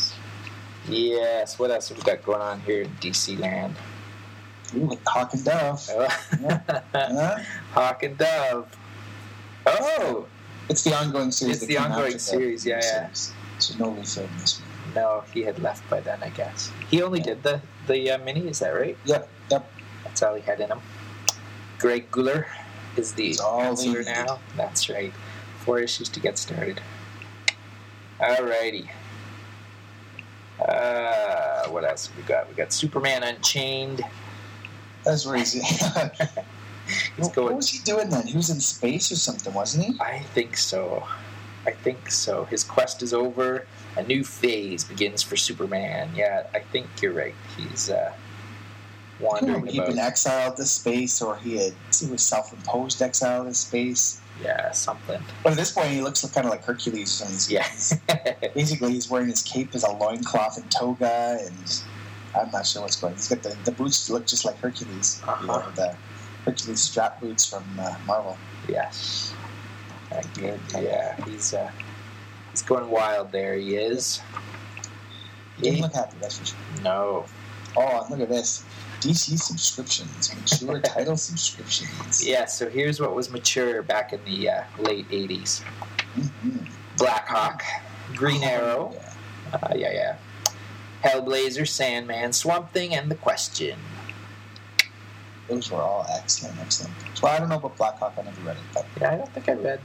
Yes. 0.88 1.58
What 1.58 1.70
else 1.70 1.88
have 1.88 1.98
we 1.98 2.04
got 2.04 2.22
going 2.24 2.40
on 2.42 2.60
here 2.60 2.82
in 2.82 2.90
DC 3.00 3.38
land? 3.38 3.76
Ooh, 4.74 4.98
Hawk 5.06 5.34
and 5.34 5.44
Dove. 5.44 5.88
Huh? 5.90 7.38
Hawk 7.72 8.02
and 8.02 8.16
Dove. 8.18 8.74
Oh 9.66 10.26
It's 10.68 10.82
the 10.82 10.94
ongoing 10.94 11.30
series. 11.30 11.58
It's 11.58 11.66
the 11.66 11.78
ongoing 11.78 12.18
series, 12.18 12.64
yeah, 12.66 12.80
yeah. 12.82 13.12
series. 13.12 13.32
So 13.58 13.74
no 13.78 13.92
Liefeld 13.92 14.28
in 14.30 14.38
this 14.38 14.60
one. 14.60 14.94
no, 14.94 15.24
he 15.32 15.42
had 15.42 15.58
left 15.60 15.88
by 15.90 16.00
then, 16.00 16.18
I 16.22 16.30
guess. 16.30 16.72
He 16.90 17.02
only 17.02 17.20
did 17.20 17.42
the 17.42 17.60
the 17.86 18.10
uh, 18.12 18.18
mini. 18.18 18.48
Is 18.48 18.58
that 18.60 18.70
right? 18.70 18.96
Yep, 19.04 19.28
yep. 19.50 19.70
That's 20.04 20.22
all 20.22 20.34
he 20.34 20.42
had 20.42 20.60
in 20.60 20.68
him. 20.70 20.80
Greg 21.78 22.10
Guler 22.10 22.46
is 22.96 23.12
the 23.12 23.28
That's 23.28 23.40
all 23.40 23.58
they 23.60 23.64
counselor 23.66 23.98
needed. 24.00 24.14
now. 24.14 24.40
That's 24.56 24.88
right. 24.88 25.12
Four 25.60 25.78
issues 25.80 26.08
to 26.10 26.20
get 26.20 26.38
started. 26.38 26.80
Alrighty. 28.20 28.88
Uh, 30.60 31.68
what 31.68 31.84
else 31.84 32.06
have 32.06 32.16
we 32.16 32.22
got? 32.22 32.48
We 32.48 32.54
got 32.54 32.72
Superman 32.72 33.22
Unchained. 33.22 34.02
That's 35.04 35.26
where 35.26 35.36
he's. 35.36 35.54
What, 37.16 37.34
going. 37.34 37.46
what 37.48 37.56
was 37.56 37.68
he 37.68 37.78
doing 37.84 38.10
then? 38.10 38.26
He 38.26 38.36
was 38.36 38.50
in 38.50 38.60
space 38.60 39.12
or 39.12 39.16
something, 39.16 39.52
wasn't 39.54 39.84
he? 39.84 40.00
I 40.00 40.20
think 40.34 40.56
so. 40.56 41.06
I 41.66 41.70
think 41.70 42.10
so. 42.10 42.44
His 42.46 42.64
quest 42.64 43.02
is 43.02 43.14
over. 43.14 43.66
A 43.96 44.02
new 44.02 44.24
phase 44.24 44.84
begins 44.84 45.22
for 45.22 45.36
Superman. 45.36 46.10
Yeah, 46.14 46.46
I 46.54 46.58
think 46.58 46.88
you're 47.00 47.12
right. 47.12 47.34
He's 47.56 47.90
uh, 47.90 48.12
wandering 49.20 49.66
he'd 49.66 49.84
been 49.84 49.98
exiled 49.98 50.56
to 50.56 50.64
space, 50.64 51.22
or 51.22 51.36
he 51.36 51.56
had 51.56 51.74
he 51.98 52.06
was 52.06 52.22
self-imposed 52.22 53.00
exile 53.00 53.44
to 53.44 53.54
space. 53.54 54.20
Yeah, 54.42 54.70
something. 54.72 55.20
But 55.42 55.52
at 55.52 55.58
this 55.58 55.70
point, 55.72 55.88
he 55.90 56.00
looks 56.00 56.24
kind 56.30 56.46
of 56.46 56.50
like 56.52 56.64
Hercules. 56.64 57.20
And 57.20 57.30
he's, 57.30 57.50
Yeah. 57.50 57.66
basically, 58.54 58.92
he's 58.92 59.08
wearing 59.10 59.28
his 59.28 59.42
cape 59.42 59.74
as 59.74 59.84
a 59.84 59.90
loincloth 59.90 60.56
and 60.56 60.70
toga, 60.70 61.38
and 61.44 61.82
I'm 62.34 62.50
not 62.50 62.66
sure 62.66 62.82
what's 62.82 62.96
going. 62.96 63.12
on. 63.12 63.16
He's 63.18 63.28
got 63.28 63.42
the, 63.42 63.56
the 63.64 63.72
boots 63.72 64.08
look 64.10 64.26
just 64.26 64.44
like 64.44 64.56
Hercules. 64.58 65.20
Uh-huh. 65.26 65.46
know, 65.46 65.70
the 65.76 65.96
Hercules 66.44 66.80
strap 66.80 67.20
boots 67.20 67.44
from 67.48 67.64
uh, 67.78 67.94
Marvel. 68.06 68.36
Yes. 68.68 69.34
Did. 70.34 70.60
Yeah, 70.74 71.16
he's 71.24 71.54
uh, 71.54 71.70
he's 72.50 72.60
going 72.62 72.88
wild 72.90 73.32
there. 73.32 73.54
He 73.56 73.76
is. 73.76 74.20
He 75.56 75.62
didn't 75.62 75.80
look 75.80 75.94
happy, 75.94 76.16
that's 76.20 76.38
for 76.38 76.44
sure. 76.44 76.58
no. 76.82 77.24
Oh, 77.76 78.06
look 78.10 78.20
at 78.20 78.28
this. 78.28 78.62
DC 79.02 79.38
subscriptions, 79.38 80.34
mature 80.34 80.80
title 80.84 81.16
subscriptions. 81.16 82.26
Yeah, 82.26 82.44
so 82.46 82.68
here's 82.68 83.00
what 83.00 83.14
was 83.14 83.30
mature 83.30 83.82
back 83.82 84.12
in 84.12 84.20
the 84.24 84.48
uh, 84.50 84.62
late 84.78 85.08
80s 85.10 85.62
Mhm. 86.16 86.68
Blackhawk, 86.98 87.62
Green 88.14 88.42
Arrow, 88.44 88.92
Yeah. 88.94 89.56
uh, 89.62 89.74
yeah, 89.74 89.92
yeah, 89.92 90.16
Hellblazer, 91.02 91.66
Sandman, 91.66 92.32
Swamp 92.32 92.72
Thing, 92.72 92.94
and 92.94 93.10
The 93.10 93.14
Question. 93.14 93.78
Those 95.48 95.70
were 95.70 95.80
all 95.82 96.06
excellent, 96.14 96.58
excellent. 96.60 96.94
Well, 97.22 97.32
I 97.32 97.38
don't 97.38 97.48
know 97.48 97.56
about 97.56 97.76
Blackhawk. 97.76 98.14
I 98.18 98.22
never 98.22 98.40
read 98.42 98.56
it, 98.56 98.62
but 98.74 98.86
Yeah, 99.00 99.10
I 99.12 99.16
don't 99.16 99.32
think 99.32 99.48
I 99.48 99.52
read 99.54 99.80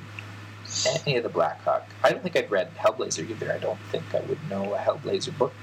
any 1.05 1.15
of 1.17 1.23
the 1.23 1.29
Blackhawk. 1.29 1.85
I 2.03 2.09
don't 2.11 2.21
think 2.21 2.35
I'd 2.35 2.51
read 2.51 2.75
Hellblazer 2.77 3.27
either. 3.29 3.51
I 3.53 3.57
don't 3.57 3.79
think 3.91 4.03
I 4.13 4.19
would 4.21 4.49
know 4.49 4.73
a 4.75 4.77
Hellblazer 4.77 5.35
book. 5.37 5.53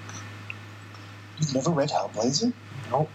you've 1.39 1.55
never 1.55 1.71
read 1.71 1.91
Hellblazer? 1.91 2.53
Nope, 2.91 3.11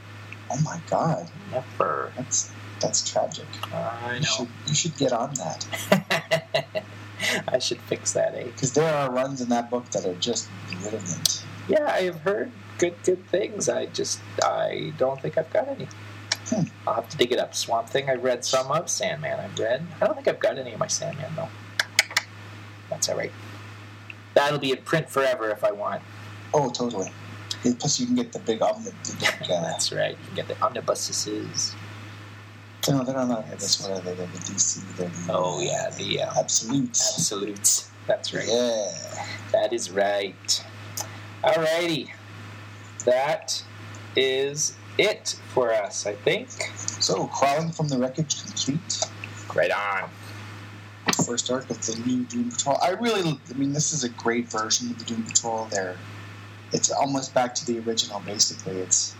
Oh 0.51 0.59
my 0.63 0.79
god, 0.89 1.29
never. 1.51 2.11
that's 2.17 2.51
that's 2.79 3.09
tragic. 3.09 3.45
I 3.73 4.15
You 4.15 4.19
know. 4.21 4.25
should 4.25 4.47
you 4.67 4.73
should 4.75 4.97
get 4.97 5.11
on 5.11 5.33
that 5.35 6.83
I 7.49 7.59
should 7.59 7.81
fix 7.81 8.13
that, 8.13 8.33
eh? 8.35 8.45
because 8.45 8.73
there 8.73 8.91
are 8.93 9.11
runs 9.11 9.41
in 9.41 9.49
that 9.49 9.69
book 9.69 9.89
that 9.91 10.05
are 10.05 10.15
just 10.15 10.47
brilliant. 10.81 11.43
Yeah, 11.67 11.85
I 11.91 12.03
have 12.03 12.21
heard 12.21 12.51
good 12.77 12.95
good 13.03 13.25
things. 13.27 13.67
I 13.69 13.87
just 13.87 14.19
I 14.43 14.93
don't 14.97 15.21
think 15.21 15.37
I've 15.37 15.51
got 15.51 15.67
any. 15.67 15.87
Hmm. 16.47 16.63
I'll 16.87 16.95
have 16.95 17.09
to 17.09 17.17
dig 17.17 17.31
it 17.31 17.37
up. 17.39 17.53
Swamp 17.53 17.89
Thing 17.89 18.09
I've 18.09 18.23
read 18.23 18.43
some 18.45 18.71
of. 18.71 18.89
Sandman 18.89 19.39
I've 19.39 19.59
read. 19.59 19.85
I 20.01 20.05
don't 20.05 20.15
think 20.15 20.27
I've 20.29 20.39
got 20.39 20.57
any 20.57 20.71
of 20.73 20.79
my 20.79 20.87
Sandman 20.87 21.31
though. 21.35 21.49
That's 22.89 23.09
all 23.09 23.17
right. 23.17 23.31
That'll 24.33 24.57
be 24.59 24.71
in 24.71 24.77
print 24.83 25.09
forever 25.09 25.49
if 25.51 25.63
I 25.63 25.71
want. 25.71 26.01
Oh, 26.53 26.69
totally. 26.71 27.11
And 27.63 27.77
plus, 27.79 27.99
you 27.99 28.05
can 28.05 28.15
get 28.15 28.31
the 28.31 28.39
big 28.39 28.61
omnibus. 28.61 28.93
The 29.11 29.17
big, 29.41 29.51
uh, 29.51 29.61
That's 29.61 29.91
right. 29.91 30.11
You 30.11 30.25
can 30.27 30.35
get 30.35 30.47
the 30.47 30.61
omnibuses. 30.63 31.75
no, 32.87 33.03
they're 33.03 33.15
not 33.15 33.29
omnibus. 33.29 33.81
What 33.81 33.91
are 33.91 33.99
they? 34.01 34.13
They're 34.13 34.27
the 34.27 34.37
DC. 34.37 34.95
They're 34.97 35.09
the, 35.09 35.33
Oh 35.33 35.59
yeah, 35.61 35.89
the 35.97 36.21
uh, 36.21 36.39
absolutes. 36.39 37.15
absolutes. 37.15 37.89
That's 38.07 38.33
right. 38.33 38.47
Yeah. 38.47 39.25
That 39.51 39.73
is 39.73 39.91
right. 39.91 40.65
Alrighty. 41.43 42.09
That 43.05 43.63
is 44.15 44.75
it 44.97 45.39
for 45.53 45.73
us, 45.73 46.05
I 46.05 46.13
think. 46.13 46.49
So, 46.75 47.27
crawling 47.27 47.71
from 47.71 47.87
the 47.87 47.97
wreckage 47.97 48.41
complete. 48.43 49.05
Right 49.55 49.71
on. 49.71 50.09
First 51.25 51.49
arc 51.51 51.69
of 51.69 51.83
the 51.85 51.95
new 52.05 52.23
Doom 52.25 52.51
Patrol. 52.51 52.77
I 52.81 52.91
really, 52.91 53.39
I 53.49 53.53
mean, 53.53 53.73
this 53.73 53.93
is 53.93 54.03
a 54.03 54.09
great 54.09 54.47
version 54.47 54.91
of 54.91 54.99
the 54.99 55.05
Doom 55.05 55.23
Patrol. 55.23 55.65
There, 55.71 55.95
it's 56.71 56.91
almost 56.91 57.33
back 57.33 57.53
to 57.55 57.65
the 57.65 57.79
original. 57.79 58.19
Basically, 58.25 58.77
it's 58.77 59.15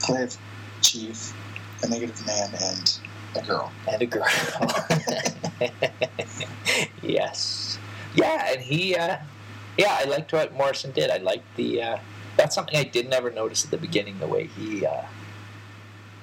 Cliff, 0.00 0.36
Chief, 0.82 1.32
a 1.82 1.88
negative 1.88 2.24
man, 2.26 2.50
and 2.62 2.98
a 3.36 3.42
girl. 3.46 3.72
And 3.88 4.02
a 4.02 4.06
girl. 4.06 4.26
yes. 7.02 7.78
Yeah, 8.14 8.52
and 8.52 8.60
he, 8.60 8.96
uh, 8.96 9.18
yeah, 9.78 9.96
I 10.00 10.04
liked 10.04 10.32
what 10.32 10.52
Morrison 10.54 10.90
did. 10.92 11.10
I 11.10 11.18
liked 11.18 11.44
the, 11.56 11.82
uh, 11.82 11.98
that's 12.36 12.54
something 12.54 12.76
I 12.76 12.84
did 12.84 13.08
never 13.08 13.30
notice 13.30 13.64
at 13.64 13.70
the 13.70 13.78
beginning, 13.78 14.18
the 14.18 14.26
way 14.26 14.46
he 14.46 14.84
uh, 14.84 15.02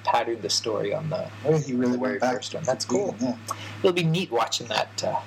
patterned 0.04 0.42
the 0.42 0.50
story 0.50 0.92
on 0.94 1.08
the. 1.10 1.28
Oh, 1.44 1.58
he 1.58 1.72
really 1.74 1.92
The 1.92 1.98
very 1.98 2.10
went 2.12 2.20
back. 2.20 2.34
first 2.34 2.54
one. 2.54 2.64
That's 2.64 2.84
cool. 2.84 3.16
Yeah. 3.20 3.36
It'll 3.80 3.92
be 3.92 4.02
neat 4.04 4.30
watching 4.30 4.66
that 4.68 5.02
uh, 5.04 5.20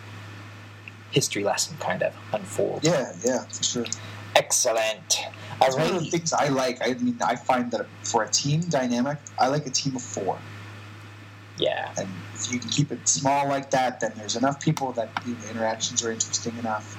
history 1.12 1.44
lesson 1.44 1.78
kind 1.80 2.04
of 2.04 2.14
unfold. 2.34 2.84
yeah, 2.84 3.14
yeah, 3.24 3.44
for 3.46 3.64
sure. 3.64 3.86
Excellent. 4.36 5.20
It's 5.62 5.76
one 5.76 5.96
of 5.96 6.04
the 6.04 6.10
things 6.10 6.34
I 6.34 6.48
like. 6.48 6.80
I 6.82 6.94
mean, 6.94 7.18
I 7.24 7.36
find 7.36 7.70
that 7.72 7.86
for 8.04 8.24
a 8.24 8.30
team 8.30 8.62
dynamic, 8.62 9.18
I 9.38 9.48
like 9.48 9.68
a 9.68 9.70
team 9.70 9.96
of 9.96 10.02
four. 10.02 10.38
Yeah. 11.58 11.94
And 11.98 12.08
if 12.34 12.52
you 12.52 12.60
can 12.60 12.70
keep 12.70 12.92
it 12.92 13.08
small 13.08 13.48
like 13.48 13.70
that, 13.72 14.00
then 14.00 14.14
there's 14.16 14.36
enough 14.36 14.60
people 14.60 14.92
that 14.94 15.10
you 15.26 15.34
know, 15.34 15.50
interactions 15.52 16.04
are 16.04 16.12
interesting 16.12 16.58
enough. 16.58 16.98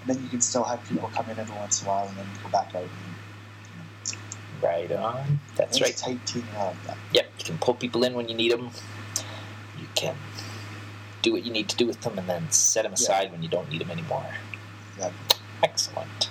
And 0.00 0.14
then 0.14 0.22
you 0.22 0.28
can 0.28 0.40
still 0.40 0.62
have 0.62 0.86
people 0.88 1.10
come 1.12 1.28
in 1.30 1.38
every 1.38 1.56
once 1.56 1.82
in 1.82 1.88
a 1.88 1.90
while 1.90 2.06
and 2.06 2.16
then 2.16 2.26
go 2.42 2.48
back 2.50 2.74
out. 2.74 2.82
And, 2.82 2.90
Right 4.62 4.90
on. 4.90 5.38
That's 5.56 5.80
right. 5.82 5.94
tight 5.94 6.24
team. 6.26 6.44
That. 6.54 6.96
Yep, 7.12 7.30
you 7.38 7.44
can 7.44 7.58
pull 7.58 7.74
people 7.74 8.04
in 8.04 8.14
when 8.14 8.28
you 8.28 8.34
need 8.34 8.52
them. 8.52 8.70
You 9.78 9.86
can 9.94 10.16
do 11.20 11.32
what 11.32 11.44
you 11.44 11.52
need 11.52 11.68
to 11.68 11.76
do 11.76 11.86
with 11.86 12.00
them 12.00 12.18
and 12.18 12.28
then 12.28 12.50
set 12.50 12.84
them 12.84 12.94
aside 12.94 13.32
when 13.32 13.42
you 13.42 13.48
don't 13.48 13.68
need 13.70 13.82
them 13.82 13.90
anymore. 13.90 14.24
Yeah. 14.98 15.10
Excellent. 15.62 16.25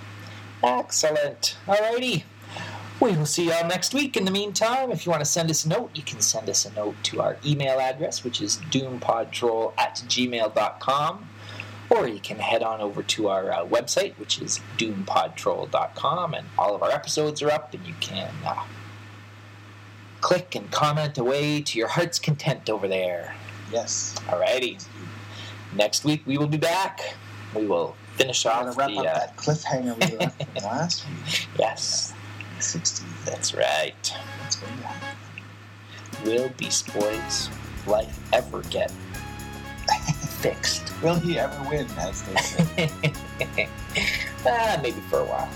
Excellent. 0.66 1.58
Alrighty. 1.68 2.24
We 3.00 3.12
will 3.16 3.26
see 3.26 3.50
y'all 3.50 3.68
next 3.68 3.94
week. 3.94 4.18
In 4.18 4.26
the 4.26 4.32
meantime, 4.32 4.92
if 4.92 5.06
you 5.06 5.12
want 5.12 5.22
to 5.22 5.30
send 5.30 5.52
us 5.52 5.66
a 5.66 5.70
note, 5.70 5.92
you 5.94 6.02
can 6.02 6.22
send 6.22 6.50
us 6.50 6.66
a 6.66 6.74
note 6.74 6.96
to 7.04 7.22
our 7.22 7.38
email 7.46 7.80
address, 7.80 8.24
which 8.24 8.42
is 8.42 8.58
doompodtrol 8.72 9.74
at 9.78 9.96
gmail.com. 10.08 11.30
Or 11.90 12.08
you 12.08 12.20
can 12.20 12.40
head 12.40 12.64
on 12.64 12.82
over 12.82 13.04
to 13.04 13.28
our 13.28 13.52
uh, 13.52 13.66
website, 13.66 14.16
which 14.18 14.42
is 14.42 14.60
doompodtrol.com, 14.78 16.34
and 16.34 16.48
all 16.58 16.74
of 16.74 16.82
our 16.82 16.90
episodes 16.90 17.44
are 17.44 17.52
up, 17.52 17.74
and 17.76 17.86
you 17.86 17.94
can 18.00 18.34
uh, 18.44 18.64
click 20.22 20.56
and 20.56 20.72
comment 20.72 21.20
away 21.20 21.62
to 21.62 21.78
your 21.78 21.90
heart's 21.90 22.18
content 22.18 22.70
over 22.72 22.88
there. 22.88 23.36
Yes. 23.72 24.16
Alrighty. 24.28 24.84
Next 25.76 26.06
week 26.06 26.24
we 26.26 26.38
will 26.38 26.48
be 26.48 26.58
back. 26.58 27.02
We 27.54 27.68
will 27.68 27.96
finish 28.16 28.46
off 28.46 28.62
to 28.62 28.66
the. 28.72 28.72
wrap 28.78 28.90
up 28.92 28.98
Uh, 28.98 29.04
that 29.04 29.38
cliffhanger 29.38 30.12
we 30.12 30.18
left 30.18 30.44
from 30.54 30.64
last 30.64 31.06
week. 31.08 31.48
yes, 31.60 32.14
60. 32.60 33.06
that's 33.26 33.54
right. 33.54 34.14
That's 34.42 34.56
going 34.58 34.78
to 34.78 34.84
happen. 34.88 35.18
Will 36.24 36.50
Beast 36.58 36.92
Boys 36.94 37.50
life 37.88 38.18
ever 38.34 38.62
get 38.64 38.90
fixed? 40.40 40.92
Will 41.04 41.16
he 41.16 41.38
ever 41.38 41.70
win, 41.70 41.88
as 42.00 42.24
they 42.24 42.36
say? 42.42 42.90
ah, 44.48 44.80
maybe 44.82 45.00
for 45.10 45.20
a 45.20 45.26
while. 45.26 45.50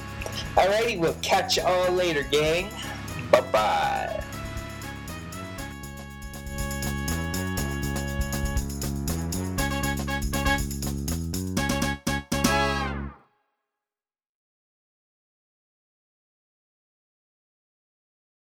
Alrighty, 0.55 0.99
we'll 0.99 1.13
catch 1.21 1.57
you 1.57 1.63
all 1.63 1.91
later, 1.91 2.23
gang. 2.23 2.69
Bye 3.31 3.41
bye. 3.51 4.23